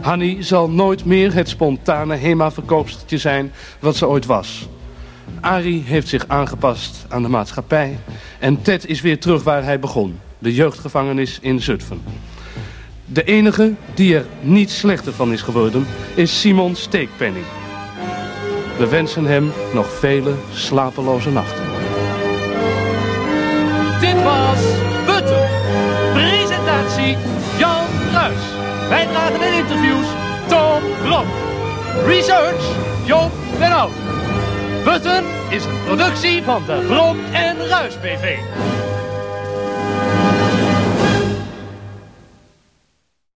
Hanny 0.02 0.44
zal 0.44 0.70
nooit 0.70 1.06
meer 1.06 1.34
het 1.34 1.50
spontane 1.50 2.16
HEMA-verkoopstertje 2.16 3.18
zijn 3.18 3.52
wat 3.80 3.96
ze 3.96 4.08
ooit 4.08 4.26
was. 4.26 4.68
Arie 5.40 5.84
heeft 5.86 6.08
zich 6.08 6.28
aangepast 6.28 7.06
aan 7.10 7.22
de 7.22 7.28
maatschappij. 7.28 8.00
En 8.40 8.62
Ted 8.62 8.88
is 8.88 9.02
weer 9.02 9.20
terug 9.20 9.44
waar 9.44 9.64
hij 9.64 9.80
begon. 9.80 10.20
De 10.40 10.54
jeugdgevangenis 10.54 11.40
in 11.42 11.62
Zutphen. 11.62 12.02
De 13.06 13.24
enige 13.24 13.74
die 13.94 14.16
er 14.16 14.26
niet 14.42 14.72
slechter 14.72 15.14
van 15.14 15.34
is 15.34 15.42
geworden 15.42 15.86
is 16.16 16.40
Simon 16.40 16.76
Steekpenning. 16.76 17.46
We 18.78 18.88
wensen 18.88 19.26
hem 19.26 19.52
nog 19.74 19.90
vele 20.00 20.34
slapeloze 20.54 21.30
nachten. 21.32 21.66
Dit 24.00 24.24
was 24.24 24.60
Butten. 25.06 25.50
Presentatie 26.14 27.18
Jan 27.58 27.86
Ruis. 28.14 28.42
Bijdragen 28.90 29.42
en 29.42 29.54
interviews 29.54 30.08
Tom 30.48 30.82
Blok. 31.04 31.26
Research 32.06 32.64
Joop 33.06 33.32
den. 33.60 34.11
Butten 34.84 35.26
is 35.50 35.66
een 35.66 35.84
productie 35.86 36.44
van 36.44 36.64
de 36.66 36.86
Bron 36.88 37.20
en 37.34 37.68
Ruis 37.68 38.00
BV. 38.00 38.38